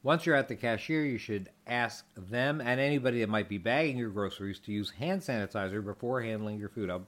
Once 0.03 0.27
you're 0.27 0.35
at 0.35 0.47
the 0.47 0.55
cashier, 0.55 1.03
you 1.03 1.17
should 1.17 1.49
ask 1.65 2.05
them 2.15 2.61
and 2.61 2.79
anybody 2.79 3.19
that 3.19 3.29
might 3.29 3.49
be 3.49 3.57
bagging 3.57 3.97
your 3.97 4.11
groceries 4.11 4.59
to 4.59 4.71
use 4.71 4.91
hand 4.91 5.21
sanitizer 5.21 5.83
before 5.83 6.21
handling 6.21 6.59
your 6.59 6.69
food. 6.69 6.91
I'll 6.91 7.07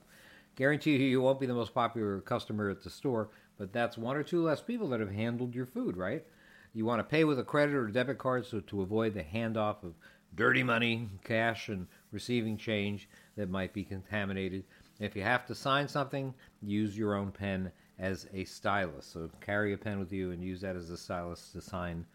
guarantee 0.56 0.96
you, 0.96 1.06
you 1.06 1.20
won't 1.20 1.38
be 1.38 1.46
the 1.46 1.54
most 1.54 1.72
popular 1.72 2.20
customer 2.20 2.68
at 2.68 2.82
the 2.82 2.90
store, 2.90 3.28
but 3.58 3.72
that's 3.72 3.96
one 3.96 4.16
or 4.16 4.24
two 4.24 4.42
less 4.42 4.60
people 4.60 4.88
that 4.88 4.98
have 4.98 5.12
handled 5.12 5.54
your 5.54 5.66
food, 5.66 5.96
right? 5.96 6.24
You 6.72 6.84
want 6.84 6.98
to 6.98 7.04
pay 7.04 7.22
with 7.22 7.38
a 7.38 7.44
credit 7.44 7.76
or 7.76 7.86
debit 7.86 8.18
card 8.18 8.44
so 8.44 8.58
to 8.58 8.82
avoid 8.82 9.14
the 9.14 9.22
handoff 9.22 9.84
of 9.84 9.94
dirty 10.36 10.62
money, 10.62 11.08
cash, 11.22 11.68
and 11.68 11.86
receiving 12.14 12.56
change 12.56 13.08
that 13.36 13.50
might 13.50 13.74
be 13.74 13.84
contaminated. 13.84 14.64
If 15.00 15.16
you 15.16 15.22
have 15.22 15.44
to 15.46 15.54
sign 15.54 15.88
something, 15.88 16.32
use 16.62 16.96
your 16.96 17.14
own 17.14 17.32
pen 17.32 17.72
as 17.98 18.26
a 18.32 18.44
stylus. 18.44 19.04
So 19.06 19.28
carry 19.40 19.74
a 19.74 19.78
pen 19.78 19.98
with 19.98 20.12
you 20.12 20.30
and 20.30 20.42
use 20.42 20.60
that 20.62 20.76
as 20.76 20.88
a 20.90 20.96
stylus 20.96 21.50
to 21.52 21.60
sign 21.60 22.06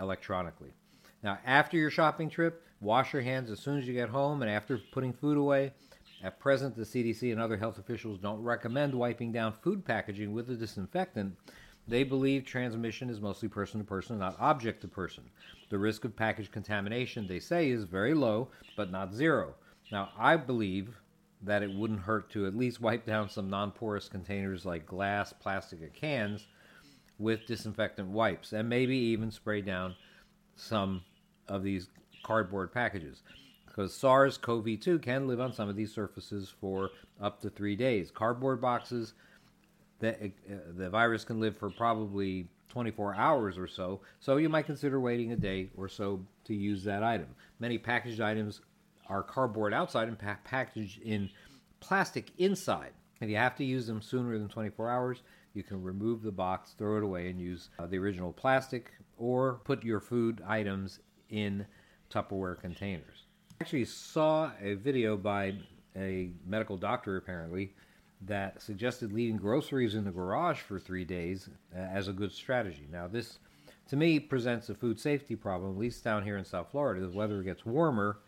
electronically. 0.00 0.70
Now, 1.22 1.38
after 1.44 1.76
your 1.76 1.90
shopping 1.90 2.30
trip, 2.30 2.64
wash 2.80 3.12
your 3.12 3.22
hands 3.22 3.50
as 3.50 3.60
soon 3.60 3.78
as 3.78 3.86
you 3.86 3.92
get 3.92 4.08
home 4.08 4.42
and 4.42 4.50
after 4.50 4.78
putting 4.92 5.12
food 5.12 5.36
away. 5.36 5.72
At 6.24 6.38
present, 6.38 6.76
the 6.76 6.82
CDC 6.82 7.32
and 7.32 7.40
other 7.40 7.56
health 7.56 7.78
officials 7.78 8.18
don't 8.18 8.42
recommend 8.42 8.94
wiping 8.94 9.32
down 9.32 9.52
food 9.52 9.84
packaging 9.84 10.32
with 10.32 10.50
a 10.50 10.54
disinfectant. 10.54 11.36
They 11.88 12.04
believe 12.04 12.44
transmission 12.44 13.10
is 13.10 13.20
mostly 13.20 13.48
person 13.48 13.80
to 13.80 13.86
person, 13.86 14.18
not 14.18 14.36
object 14.38 14.82
to 14.82 14.88
person. 14.88 15.24
The 15.68 15.78
risk 15.78 16.04
of 16.04 16.14
package 16.14 16.50
contamination, 16.50 17.26
they 17.26 17.40
say, 17.40 17.70
is 17.70 17.84
very 17.84 18.14
low, 18.14 18.48
but 18.76 18.90
not 18.90 19.14
zero. 19.14 19.54
Now, 19.90 20.10
I 20.16 20.36
believe 20.36 20.96
that 21.42 21.62
it 21.62 21.74
wouldn't 21.74 22.00
hurt 22.00 22.30
to 22.30 22.46
at 22.46 22.56
least 22.56 22.80
wipe 22.80 23.04
down 23.04 23.28
some 23.28 23.50
non 23.50 23.72
porous 23.72 24.08
containers 24.08 24.64
like 24.64 24.86
glass, 24.86 25.32
plastic, 25.32 25.82
or 25.82 25.88
cans 25.88 26.46
with 27.18 27.46
disinfectant 27.46 28.08
wipes 28.08 28.52
and 28.52 28.68
maybe 28.68 28.96
even 28.96 29.30
spray 29.30 29.60
down 29.60 29.94
some 30.56 31.02
of 31.48 31.62
these 31.62 31.88
cardboard 32.22 32.72
packages 32.72 33.22
because 33.66 33.94
SARS 33.94 34.36
CoV 34.36 34.78
2 34.78 34.98
can 34.98 35.26
live 35.26 35.40
on 35.40 35.52
some 35.52 35.68
of 35.68 35.76
these 35.76 35.92
surfaces 35.92 36.52
for 36.60 36.90
up 37.20 37.40
to 37.40 37.48
three 37.48 37.74
days. 37.74 38.10
Cardboard 38.10 38.60
boxes, 38.60 39.14
the, 40.02 40.14
uh, 40.26 40.56
the 40.76 40.90
virus 40.90 41.24
can 41.24 41.40
live 41.40 41.56
for 41.56 41.70
probably 41.70 42.48
24 42.68 43.14
hours 43.14 43.56
or 43.56 43.68
so, 43.68 44.00
so 44.18 44.36
you 44.36 44.48
might 44.48 44.66
consider 44.66 45.00
waiting 45.00 45.32
a 45.32 45.36
day 45.36 45.70
or 45.76 45.88
so 45.88 46.20
to 46.44 46.54
use 46.54 46.82
that 46.84 47.02
item. 47.02 47.28
Many 47.60 47.78
packaged 47.78 48.20
items 48.20 48.60
are 49.08 49.22
cardboard 49.22 49.72
outside 49.72 50.08
and 50.08 50.18
pa- 50.18 50.38
packaged 50.44 51.00
in 51.02 51.30
plastic 51.80 52.32
inside. 52.38 52.92
If 53.20 53.30
you 53.30 53.36
have 53.36 53.54
to 53.56 53.64
use 53.64 53.86
them 53.86 54.02
sooner 54.02 54.36
than 54.36 54.48
24 54.48 54.90
hours, 54.90 55.22
you 55.54 55.62
can 55.62 55.80
remove 55.80 56.22
the 56.22 56.32
box, 56.32 56.74
throw 56.76 56.96
it 56.96 57.04
away, 57.04 57.28
and 57.28 57.40
use 57.40 57.70
uh, 57.78 57.86
the 57.86 57.98
original 57.98 58.32
plastic, 58.32 58.90
or 59.16 59.60
put 59.64 59.84
your 59.84 60.00
food 60.00 60.42
items 60.46 60.98
in 61.30 61.64
Tupperware 62.10 62.60
containers. 62.60 63.26
I 63.52 63.64
actually 63.64 63.84
saw 63.84 64.50
a 64.60 64.74
video 64.74 65.16
by 65.16 65.54
a 65.94 66.30
medical 66.44 66.76
doctor, 66.76 67.16
apparently, 67.16 67.74
that 68.26 68.62
suggested 68.62 69.12
leaving 69.12 69.36
groceries 69.36 69.94
in 69.94 70.04
the 70.04 70.10
garage 70.10 70.60
for 70.60 70.78
three 70.78 71.04
days 71.04 71.48
uh, 71.74 71.78
as 71.78 72.08
a 72.08 72.12
good 72.12 72.32
strategy. 72.32 72.86
Now, 72.90 73.08
this 73.08 73.38
to 73.88 73.96
me 73.96 74.20
presents 74.20 74.68
a 74.68 74.74
food 74.74 75.00
safety 75.00 75.36
problem, 75.36 75.72
at 75.72 75.78
least 75.78 76.04
down 76.04 76.24
here 76.24 76.36
in 76.36 76.44
South 76.44 76.70
Florida. 76.70 77.06
The 77.06 77.16
weather 77.16 77.42
gets 77.42 77.66
warmer, 77.66 78.18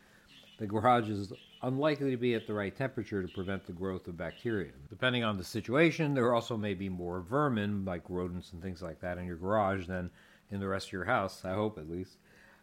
the 0.59 0.67
garage 0.67 1.09
is 1.09 1.33
unlikely 1.63 2.11
to 2.11 2.17
be 2.17 2.35
at 2.35 2.47
the 2.47 2.55
right 2.55 2.75
temperature 2.75 3.23
to 3.23 3.29
prevent 3.35 3.67
the 3.67 3.73
growth 3.73 4.07
of 4.07 4.17
bacteria. 4.17 4.73
Depending 4.89 5.25
on 5.25 5.37
the 5.37 5.45
situation, 5.45 6.15
there 6.15 6.33
also 6.35 6.57
may 6.57 6.75
be 6.75 6.89
more 6.89 7.21
vermin, 7.21 7.85
like 7.85 8.03
rodents 8.09 8.53
and 8.53 8.63
things 8.63 8.83
like 8.83 9.01
that, 9.01 9.19
in 9.19 9.27
your 9.27 9.37
garage 9.37 9.87
than 9.87 10.11
in 10.51 10.61
the 10.61 10.69
rest 10.69 10.89
of 10.89 10.93
your 10.93 11.05
house, 11.05 11.45
I 11.45 11.55
hope 11.55 11.79
at 11.79 11.91
least. 11.91 12.19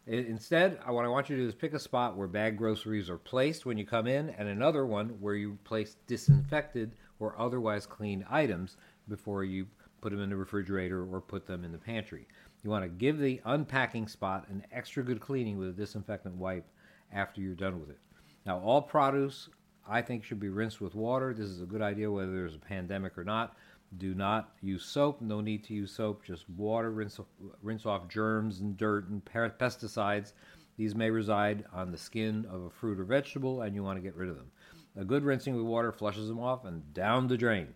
Instead, 0.06 0.80
what 0.86 1.04
I 1.04 1.08
want 1.08 1.30
you 1.30 1.36
to 1.36 1.42
do 1.42 1.48
is 1.48 1.54
pick 1.54 1.74
a 1.74 1.78
spot 1.78 2.16
where 2.16 2.26
bag 2.26 2.56
groceries 2.56 3.08
are 3.08 3.18
placed 3.18 3.64
when 3.64 3.78
you 3.78 3.86
come 3.86 4.08
in, 4.08 4.30
and 4.30 4.48
another 4.48 4.84
one 4.84 5.10
where 5.20 5.36
you 5.36 5.58
place 5.62 5.96
disinfected 6.08 6.92
or 7.20 7.38
otherwise 7.38 7.86
cleaned 7.86 8.24
items 8.28 8.76
before 9.08 9.44
you 9.44 9.66
put 10.00 10.10
them 10.10 10.20
in 10.20 10.30
the 10.30 10.36
refrigerator 10.36 11.06
or 11.08 11.20
put 11.20 11.46
them 11.46 11.64
in 11.64 11.70
the 11.70 11.78
pantry. 11.78 12.26
You 12.64 12.70
want 12.70 12.84
to 12.84 12.88
give 12.88 13.18
the 13.18 13.40
unpacking 13.44 14.08
spot 14.08 14.48
an 14.48 14.64
extra 14.72 15.04
good 15.04 15.20
cleaning 15.20 15.56
with 15.56 15.68
a 15.68 15.72
disinfectant 15.72 16.34
wipe 16.34 16.66
after 17.12 17.40
you're 17.40 17.54
done 17.54 17.78
with 17.78 17.90
it. 17.90 17.98
Now, 18.44 18.58
all 18.58 18.82
produce 18.82 19.48
I 19.88 20.02
think 20.02 20.24
should 20.24 20.40
be 20.40 20.48
rinsed 20.48 20.80
with 20.80 20.94
water. 20.94 21.34
This 21.34 21.48
is 21.48 21.60
a 21.60 21.66
good 21.66 21.82
idea 21.82 22.10
whether 22.10 22.32
there's 22.32 22.54
a 22.54 22.60
pandemic 22.60 23.16
or 23.18 23.24
not. 23.24 23.56
Do 23.98 24.14
not 24.14 24.54
use 24.62 24.84
soap. 24.84 25.20
No 25.20 25.40
need 25.40 25.64
to 25.64 25.74
use 25.74 25.92
soap. 25.92 26.24
Just 26.24 26.48
water. 26.50 26.90
Rinse, 26.90 27.20
rinse 27.62 27.86
off 27.86 28.08
germs 28.08 28.60
and 28.60 28.76
dirt 28.76 29.08
and 29.08 29.24
pesticides. 29.24 30.32
These 30.76 30.94
may 30.94 31.10
reside 31.10 31.64
on 31.72 31.90
the 31.90 31.98
skin 31.98 32.46
of 32.50 32.62
a 32.62 32.70
fruit 32.70 32.98
or 32.98 33.04
vegetable, 33.04 33.62
and 33.62 33.74
you 33.74 33.82
want 33.82 33.98
to 33.98 34.02
get 34.02 34.16
rid 34.16 34.30
of 34.30 34.36
them. 34.36 34.50
A 34.96 35.04
good 35.04 35.24
rinsing 35.24 35.54
with 35.54 35.66
water 35.66 35.92
flushes 35.92 36.28
them 36.28 36.40
off 36.40 36.64
and 36.64 36.92
down 36.94 37.28
the 37.28 37.36
drain. 37.36 37.68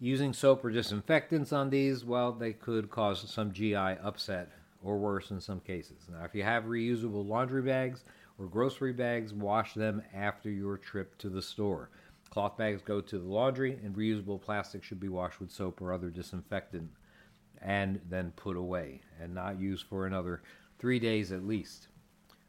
Using 0.00 0.32
soap 0.32 0.64
or 0.64 0.70
disinfectants 0.70 1.52
on 1.52 1.70
these, 1.70 2.04
well, 2.04 2.32
they 2.32 2.52
could 2.52 2.90
cause 2.90 3.28
some 3.30 3.52
GI 3.52 3.76
upset 3.76 4.50
or 4.82 4.98
worse 4.98 5.30
in 5.30 5.40
some 5.40 5.60
cases. 5.60 6.08
Now, 6.10 6.24
if 6.24 6.34
you 6.34 6.42
have 6.42 6.64
reusable 6.64 7.26
laundry 7.26 7.62
bags 7.62 8.02
or 8.38 8.46
grocery 8.46 8.92
bags, 8.92 9.32
wash 9.32 9.74
them 9.74 10.02
after 10.12 10.50
your 10.50 10.76
trip 10.76 11.16
to 11.18 11.28
the 11.28 11.42
store. 11.42 11.90
Cloth 12.32 12.56
bags 12.56 12.80
go 12.80 13.02
to 13.02 13.18
the 13.18 13.28
laundry, 13.28 13.78
and 13.84 13.94
reusable 13.94 14.40
plastic 14.40 14.82
should 14.82 14.98
be 14.98 15.10
washed 15.10 15.38
with 15.38 15.50
soap 15.50 15.82
or 15.82 15.92
other 15.92 16.08
disinfectant 16.08 16.90
and 17.60 18.00
then 18.08 18.32
put 18.36 18.56
away 18.56 19.02
and 19.20 19.34
not 19.34 19.60
used 19.60 19.84
for 19.86 20.06
another 20.06 20.42
three 20.78 20.98
days 20.98 21.30
at 21.30 21.46
least. 21.46 21.88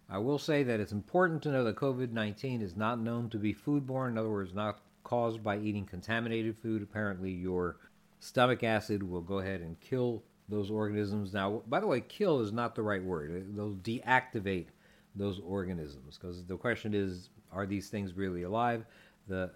I 0.10 0.19
will 0.19 0.39
say 0.39 0.63
that 0.63 0.80
it's 0.80 0.93
important 0.93 1.43
to 1.43 1.52
know 1.52 1.65
that 1.65 1.76
COVID 1.76 2.13
19 2.13 2.62
is 2.62 2.78
not 2.78 3.02
known 3.02 3.30
to 3.32 3.38
be 3.38 3.54
foodborne, 3.54 4.12
in 4.12 4.17
other 4.17 4.30
words, 4.30 4.54
not 4.54 4.80
caused 5.04 5.43
by 5.43 5.58
eating 5.58 5.86
contaminated 5.86 6.58
food. 6.58 6.82
Apparently, 6.82 7.32
your 7.32 7.76
stomach 8.22 8.63
acid 8.63 9.04
will 9.04 9.19
go 9.19 9.39
ahead 9.39 9.60
and 9.60 9.78
kill 9.82 10.24
those 10.48 10.72
organisms. 10.72 11.34
Now, 11.34 11.62
by 11.67 11.82
the 11.82 11.88
way, 11.88 12.00
kill 12.00 12.39
is 12.39 12.54
not 12.54 12.74
the 12.74 12.84
right 12.84 13.04
word. 13.04 13.54
They'll 13.54 13.74
deactivate 13.74 14.67
those 15.13 15.41
organisms 15.41 16.17
because 16.17 16.46
the 16.46 16.56
question 16.56 16.93
is 16.93 17.32
are 17.52 17.65
these 17.65 17.89
things 17.89 18.13
really 18.13 18.43
alive? 18.43 18.86
The 19.28 19.52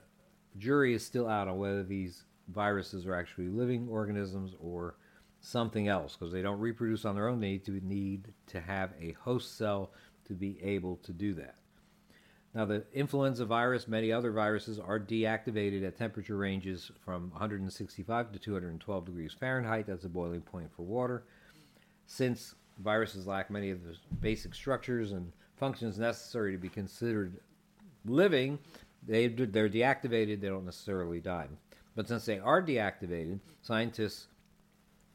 jury 0.57 0.93
is 0.93 1.05
still 1.05 1.27
out 1.27 1.47
on 1.47 1.57
whether 1.57 1.83
these 1.83 2.23
viruses 2.49 3.05
are 3.05 3.15
actually 3.15 3.49
living 3.49 3.87
organisms 3.89 4.55
or 4.59 4.95
something 5.39 5.87
else 5.87 6.15
because 6.15 6.33
they 6.33 6.41
don't 6.41 6.59
reproduce 6.59 7.05
on 7.05 7.15
their 7.15 7.27
own. 7.27 7.39
They 7.39 7.51
need 7.51 7.65
to 7.65 7.79
need 7.85 8.33
to 8.47 8.59
have 8.59 8.91
a 8.99 9.13
host 9.13 9.57
cell 9.57 9.91
to 10.25 10.33
be 10.33 10.59
able 10.61 10.97
to 10.97 11.11
do 11.13 11.33
that. 11.35 11.55
Now, 12.53 12.65
the 12.65 12.83
influenza 12.93 13.45
virus, 13.45 13.87
many 13.87 14.11
other 14.11 14.31
viruses, 14.31 14.79
are 14.79 14.99
deactivated 14.99 15.85
at 15.85 15.97
temperature 15.97 16.37
ranges 16.37 16.91
from 17.05 17.29
165 17.31 18.31
to 18.31 18.39
212 18.39 19.05
degrees 19.05 19.35
Fahrenheit. 19.39 19.85
That's 19.85 20.03
the 20.03 20.09
boiling 20.09 20.41
point 20.41 20.71
for 20.75 20.83
water. 20.83 21.25
Since 22.07 22.55
viruses 22.79 23.27
lack 23.27 23.51
many 23.51 23.69
of 23.69 23.83
the 23.83 23.95
basic 24.21 24.55
structures 24.55 25.11
and 25.11 25.31
functions 25.55 25.99
necessary 25.99 26.51
to 26.53 26.57
be 26.57 26.69
considered 26.69 27.39
living, 28.05 28.57
they, 29.07 29.27
they're 29.27 29.69
deactivated, 29.69 30.41
they 30.41 30.49
don't 30.49 30.65
necessarily 30.65 31.19
die. 31.19 31.47
But 31.95 32.07
since 32.07 32.25
they 32.25 32.39
are 32.39 32.61
deactivated, 32.61 33.39
scientists 33.61 34.27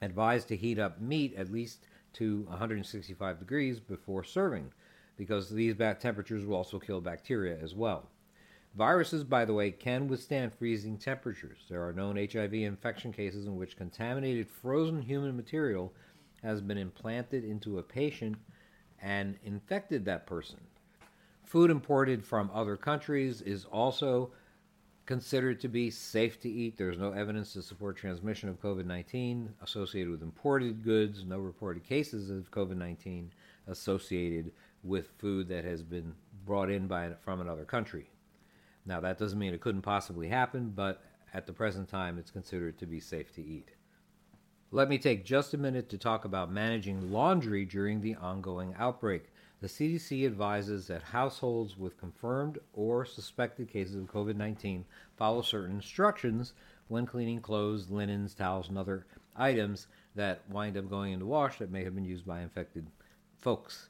advise 0.00 0.44
to 0.46 0.56
heat 0.56 0.78
up 0.78 1.00
meat 1.00 1.34
at 1.36 1.52
least 1.52 1.86
to 2.14 2.42
165 2.48 3.38
degrees 3.38 3.78
before 3.80 4.24
serving 4.24 4.72
because 5.16 5.50
these 5.50 5.76
temperatures 6.00 6.44
will 6.44 6.56
also 6.56 6.78
kill 6.78 7.00
bacteria 7.00 7.56
as 7.62 7.74
well. 7.74 8.08
Viruses, 8.74 9.22
by 9.22 9.44
the 9.44 9.52
way, 9.52 9.70
can 9.70 10.08
withstand 10.08 10.52
freezing 10.54 10.96
temperatures. 10.96 11.58
There 11.68 11.86
are 11.86 11.92
known 11.92 12.16
HIV 12.16 12.54
infection 12.54 13.12
cases 13.12 13.46
in 13.46 13.56
which 13.56 13.76
contaminated 13.76 14.48
frozen 14.48 15.02
human 15.02 15.36
material 15.36 15.92
has 16.42 16.60
been 16.62 16.78
implanted 16.78 17.44
into 17.44 17.78
a 17.78 17.82
patient 17.82 18.36
and 19.00 19.38
infected 19.44 20.04
that 20.06 20.26
person. 20.26 20.58
Food 21.44 21.70
imported 21.70 22.24
from 22.24 22.50
other 22.52 22.76
countries 22.76 23.40
is 23.42 23.64
also 23.66 24.32
considered 25.06 25.60
to 25.60 25.68
be 25.68 25.90
safe 25.90 26.40
to 26.40 26.48
eat. 26.48 26.76
There's 26.76 26.98
no 26.98 27.12
evidence 27.12 27.52
to 27.52 27.62
support 27.62 27.96
transmission 27.96 28.48
of 28.48 28.60
COVID 28.60 28.86
19 28.86 29.54
associated 29.62 30.10
with 30.10 30.22
imported 30.22 30.82
goods, 30.82 31.24
no 31.24 31.38
reported 31.38 31.84
cases 31.84 32.30
of 32.30 32.50
COVID 32.50 32.76
19 32.76 33.32
associated 33.66 34.52
with 34.82 35.10
food 35.18 35.48
that 35.48 35.64
has 35.64 35.82
been 35.82 36.14
brought 36.44 36.70
in 36.70 36.86
by 36.86 37.10
from 37.20 37.40
another 37.40 37.64
country. 37.64 38.10
Now 38.86 39.00
that 39.00 39.18
doesn't 39.18 39.38
mean 39.38 39.54
it 39.54 39.60
couldn't 39.60 39.82
possibly 39.82 40.28
happen, 40.28 40.72
but 40.74 41.02
at 41.34 41.46
the 41.46 41.52
present 41.52 41.88
time 41.88 42.18
it's 42.18 42.30
considered 42.30 42.78
to 42.78 42.86
be 42.86 43.00
safe 43.00 43.32
to 43.34 43.44
eat. 43.44 43.70
Let 44.70 44.88
me 44.88 44.96
take 44.96 45.24
just 45.24 45.52
a 45.52 45.58
minute 45.58 45.90
to 45.90 45.98
talk 45.98 46.24
about 46.24 46.50
managing 46.50 47.12
laundry 47.12 47.64
during 47.64 48.00
the 48.00 48.14
ongoing 48.14 48.74
outbreak. 48.78 49.24
The 49.62 49.68
CDC 49.68 50.26
advises 50.26 50.88
that 50.88 51.04
households 51.04 51.78
with 51.78 51.96
confirmed 51.96 52.58
or 52.72 53.04
suspected 53.04 53.68
cases 53.68 53.94
of 53.94 54.10
COVID 54.12 54.34
19 54.34 54.84
follow 55.16 55.40
certain 55.40 55.76
instructions 55.76 56.52
when 56.88 57.06
cleaning 57.06 57.40
clothes, 57.40 57.88
linens, 57.88 58.34
towels, 58.34 58.68
and 58.68 58.76
other 58.76 59.06
items 59.36 59.86
that 60.16 60.40
wind 60.50 60.76
up 60.76 60.90
going 60.90 61.12
into 61.12 61.26
wash 61.26 61.58
that 61.58 61.70
may 61.70 61.84
have 61.84 61.94
been 61.94 62.04
used 62.04 62.26
by 62.26 62.40
infected 62.40 62.88
folks. 63.38 63.88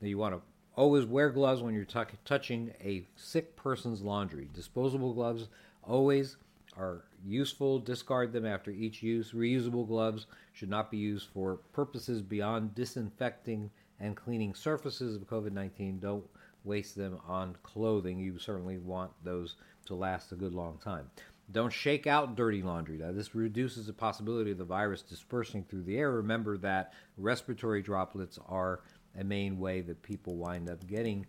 Now, 0.00 0.06
you 0.06 0.18
want 0.18 0.36
to 0.36 0.42
always 0.76 1.04
wear 1.04 1.30
gloves 1.30 1.62
when 1.62 1.74
you're 1.74 1.84
t- 1.84 1.98
touching 2.24 2.72
a 2.80 3.04
sick 3.16 3.56
person's 3.56 4.02
laundry. 4.02 4.48
Disposable 4.54 5.14
gloves 5.14 5.48
always 5.82 6.36
are 6.76 7.02
useful. 7.26 7.80
Discard 7.80 8.32
them 8.32 8.46
after 8.46 8.70
each 8.70 9.02
use. 9.02 9.32
Reusable 9.32 9.88
gloves 9.88 10.28
should 10.52 10.70
not 10.70 10.92
be 10.92 10.98
used 10.98 11.26
for 11.34 11.56
purposes 11.72 12.22
beyond 12.22 12.76
disinfecting 12.76 13.70
and 14.00 14.16
cleaning 14.16 14.54
surfaces 14.54 15.16
of 15.16 15.28
COVID 15.28 15.52
19. 15.52 15.98
Don't 15.98 16.24
waste 16.64 16.96
them 16.96 17.18
on 17.26 17.56
clothing. 17.62 18.18
You 18.18 18.38
certainly 18.38 18.78
want 18.78 19.10
those 19.24 19.56
to 19.86 19.94
last 19.94 20.32
a 20.32 20.36
good 20.36 20.54
long 20.54 20.78
time. 20.82 21.10
Don't 21.50 21.72
shake 21.72 22.06
out 22.06 22.36
dirty 22.36 22.62
laundry. 22.62 22.98
Now, 22.98 23.12
this 23.12 23.34
reduces 23.34 23.86
the 23.86 23.92
possibility 23.92 24.50
of 24.50 24.58
the 24.58 24.64
virus 24.64 25.00
dispersing 25.00 25.64
through 25.64 25.84
the 25.84 25.96
air. 25.96 26.12
Remember 26.12 26.58
that 26.58 26.92
respiratory 27.16 27.80
droplets 27.80 28.38
are 28.46 28.80
a 29.18 29.24
main 29.24 29.58
way 29.58 29.80
that 29.80 30.02
people 30.02 30.36
wind 30.36 30.68
up 30.68 30.86
getting 30.86 31.26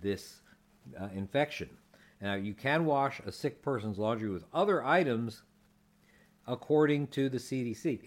this 0.00 0.40
uh, 1.00 1.08
infection. 1.14 1.68
Now, 2.20 2.34
you 2.34 2.54
can 2.54 2.84
wash 2.84 3.20
a 3.26 3.32
sick 3.32 3.60
person's 3.60 3.98
laundry 3.98 4.30
with 4.30 4.44
other 4.54 4.84
items 4.84 5.42
according 6.46 7.08
to 7.08 7.28
the 7.28 7.38
CDC. 7.38 8.00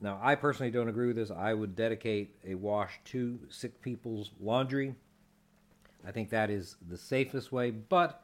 Now, 0.00 0.20
I 0.22 0.34
personally 0.34 0.70
don't 0.70 0.88
agree 0.88 1.06
with 1.06 1.16
this. 1.16 1.30
I 1.30 1.54
would 1.54 1.74
dedicate 1.74 2.36
a 2.46 2.54
wash 2.54 3.00
to 3.06 3.38
sick 3.48 3.80
people's 3.80 4.30
laundry. 4.40 4.94
I 6.06 6.12
think 6.12 6.30
that 6.30 6.50
is 6.50 6.76
the 6.88 6.98
safest 6.98 7.50
way, 7.52 7.70
but 7.70 8.22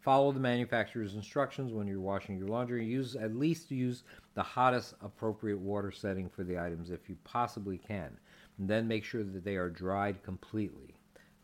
follow 0.00 0.32
the 0.32 0.40
manufacturer's 0.40 1.14
instructions 1.14 1.72
when 1.72 1.86
you're 1.86 2.00
washing 2.00 2.38
your 2.38 2.48
laundry. 2.48 2.84
Use 2.86 3.16
at 3.16 3.36
least 3.36 3.70
use 3.70 4.02
the 4.34 4.42
hottest 4.42 4.94
appropriate 5.02 5.58
water 5.58 5.92
setting 5.92 6.28
for 6.28 6.44
the 6.44 6.58
items 6.58 6.90
if 6.90 7.08
you 7.08 7.16
possibly 7.24 7.78
can. 7.78 8.16
And 8.58 8.68
then 8.68 8.88
make 8.88 9.04
sure 9.04 9.22
that 9.24 9.44
they 9.44 9.56
are 9.56 9.70
dried 9.70 10.22
completely. 10.22 10.94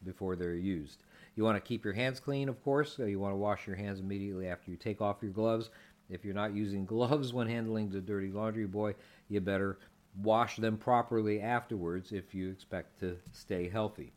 before 0.05 0.37
they're 0.37 0.55
used. 0.55 1.03
You 1.37 1.45
want 1.45 1.57
to 1.57 1.61
keep 1.69 1.85
your 1.85 1.95
hands 1.95 2.21
clean, 2.21 2.49
of 2.49 2.63
course. 2.63 2.97
So 2.97 3.05
you 3.05 3.19
want 3.19 3.33
to 3.33 3.37
wash 3.37 3.67
your 3.67 3.77
hands 3.77 4.01
immediately 4.01 4.47
after 4.49 4.71
you 4.71 4.77
take 4.77 5.01
off 5.01 5.23
your 5.23 5.33
gloves. 5.33 5.71
If 6.09 6.25
you're 6.25 6.35
not 6.35 6.55
using 6.55 6.85
gloves 6.87 7.33
when 7.33 7.49
handling 7.49 7.91
the 7.91 8.01
dirty 8.01 8.31
laundry, 8.31 8.67
boy, 8.67 8.95
you 9.29 9.41
better 9.41 9.79
wash 10.23 10.57
them 10.57 10.77
properly 10.77 11.41
afterwards 11.41 12.13
if 12.13 12.35
you 12.35 12.51
expect 12.51 13.01
to 13.01 13.17
stay 13.33 13.69
healthy. 13.69 14.13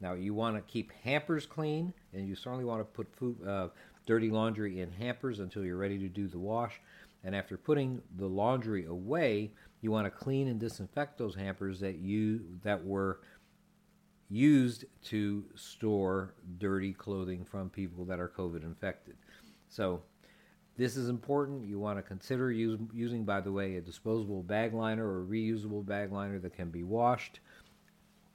Now, 0.00 0.14
you 0.14 0.34
want 0.34 0.56
to 0.56 0.62
keep 0.62 0.92
hampers 1.04 1.46
clean, 1.46 1.92
and 2.12 2.26
you 2.28 2.34
certainly 2.34 2.64
want 2.64 2.80
to 2.80 2.84
put 2.84 3.14
food, 3.16 3.36
uh, 3.46 3.68
dirty 4.04 4.30
laundry 4.30 4.80
in 4.80 4.90
hampers 4.90 5.38
until 5.38 5.64
you're 5.64 5.76
ready 5.76 5.98
to 5.98 6.08
do 6.08 6.26
the 6.26 6.38
wash. 6.38 6.80
And 7.24 7.36
after 7.36 7.56
putting 7.56 8.02
the 8.16 8.26
laundry 8.26 8.86
away, 8.86 9.52
you 9.80 9.92
want 9.92 10.06
to 10.06 10.10
clean 10.10 10.48
and 10.48 10.58
disinfect 10.58 11.18
those 11.18 11.36
hampers 11.36 11.78
that 11.80 11.98
you 11.98 12.40
that 12.64 12.84
were 12.84 13.20
used 14.28 14.86
to 15.04 15.44
store 15.54 16.34
dirty 16.58 16.92
clothing 16.92 17.44
from 17.44 17.68
people 17.68 18.04
that 18.06 18.18
are 18.18 18.28
COVID 18.28 18.64
infected. 18.64 19.16
So 19.68 20.02
this 20.76 20.96
is 20.96 21.08
important. 21.08 21.66
You 21.66 21.78
want 21.78 21.98
to 21.98 22.02
consider 22.02 22.50
use, 22.50 22.78
using, 22.92 23.24
by 23.24 23.40
the 23.40 23.52
way, 23.52 23.76
a 23.76 23.80
disposable 23.80 24.42
bag 24.42 24.72
liner 24.72 25.06
or 25.06 25.24
reusable 25.24 25.84
bag 25.84 26.12
liner 26.12 26.38
that 26.38 26.56
can 26.56 26.70
be 26.70 26.82
washed 26.82 27.40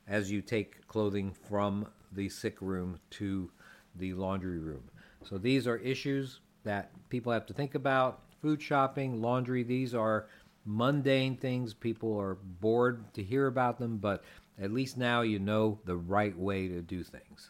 as 0.07 0.31
you 0.31 0.41
take 0.41 0.87
clothing 0.87 1.31
from 1.31 1.87
the 2.11 2.29
sick 2.29 2.57
room 2.61 2.99
to 3.11 3.49
the 3.95 4.13
laundry 4.13 4.59
room. 4.59 4.83
So 5.23 5.37
these 5.37 5.67
are 5.67 5.77
issues 5.77 6.39
that 6.63 6.91
people 7.09 7.31
have 7.31 7.45
to 7.47 7.53
think 7.53 7.75
about. 7.75 8.21
Food 8.41 8.61
shopping, 8.61 9.21
laundry, 9.21 9.63
these 9.63 9.95
are 9.95 10.27
mundane 10.65 11.35
things. 11.37 11.73
People 11.73 12.17
are 12.19 12.35
bored 12.35 13.13
to 13.13 13.23
hear 13.23 13.47
about 13.47 13.79
them, 13.79 13.97
but 13.97 14.23
at 14.59 14.71
least 14.71 14.97
now 14.97 15.21
you 15.21 15.39
know 15.39 15.79
the 15.85 15.97
right 15.97 16.37
way 16.37 16.67
to 16.67 16.81
do 16.81 17.03
things. 17.03 17.49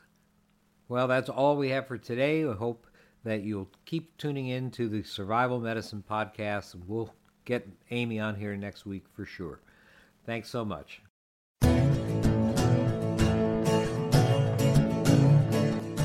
Well, 0.87 1.07
that's 1.07 1.29
all 1.29 1.57
we 1.57 1.69
have 1.69 1.87
for 1.87 1.97
today. 1.97 2.47
I 2.47 2.53
hope 2.53 2.87
that 3.23 3.43
you'll 3.43 3.69
keep 3.85 4.17
tuning 4.17 4.47
in 4.47 4.71
to 4.71 4.87
the 4.87 5.03
Survival 5.03 5.59
Medicine 5.59 6.03
podcast. 6.09 6.75
We'll 6.87 7.13
get 7.45 7.67
Amy 7.91 8.19
on 8.19 8.35
here 8.35 8.55
next 8.55 8.85
week 8.85 9.05
for 9.15 9.25
sure. 9.25 9.59
Thanks 10.25 10.49
so 10.49 10.65
much. 10.65 11.01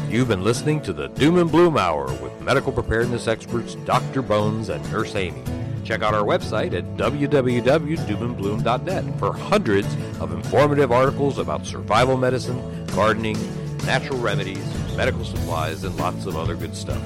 You've 0.09 0.29
been 0.29 0.45
listening 0.45 0.83
to 0.83 0.93
the 0.93 1.09
Doom 1.09 1.39
and 1.39 1.51
Bloom 1.51 1.79
Hour 1.79 2.05
with 2.23 2.39
medical 2.43 2.71
preparedness 2.71 3.27
experts 3.29 3.77
Dr. 3.77 4.21
Bones 4.21 4.69
and 4.69 4.93
Nurse 4.93 5.15
Amy. 5.15 5.43
Check 5.85 6.03
out 6.03 6.13
our 6.13 6.25
website 6.25 6.75
at 6.75 6.85
www.doomandbloom.net 6.99 9.19
for 9.19 9.33
hundreds 9.33 9.89
of 10.21 10.33
informative 10.33 10.93
articles 10.93 11.39
about 11.39 11.65
survival 11.67 12.19
medicine, 12.19 12.85
gardening, 12.89 13.39
natural 13.85 14.19
remedies, 14.19 14.65
medical 14.97 15.25
supplies, 15.25 15.85
and 15.85 15.97
lots 15.97 16.27
of 16.27 16.37
other 16.37 16.55
good 16.55 16.77
stuff. 16.77 17.03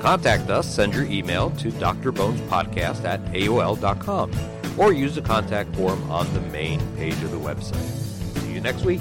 Contact 0.00 0.48
us, 0.48 0.72
send 0.72 0.94
your 0.94 1.04
email 1.04 1.50
to 1.50 1.70
drbonespodcast 1.72 3.04
at 3.04 3.22
AOL.com 3.32 4.30
or 4.78 4.92
use 4.92 5.14
the 5.14 5.22
contact 5.22 5.74
form 5.76 6.10
on 6.10 6.32
the 6.32 6.40
main 6.40 6.80
page 6.96 7.22
of 7.22 7.30
the 7.30 7.38
website. 7.38 7.74
See 8.40 8.54
you 8.54 8.60
next 8.60 8.84
week. 8.84 9.00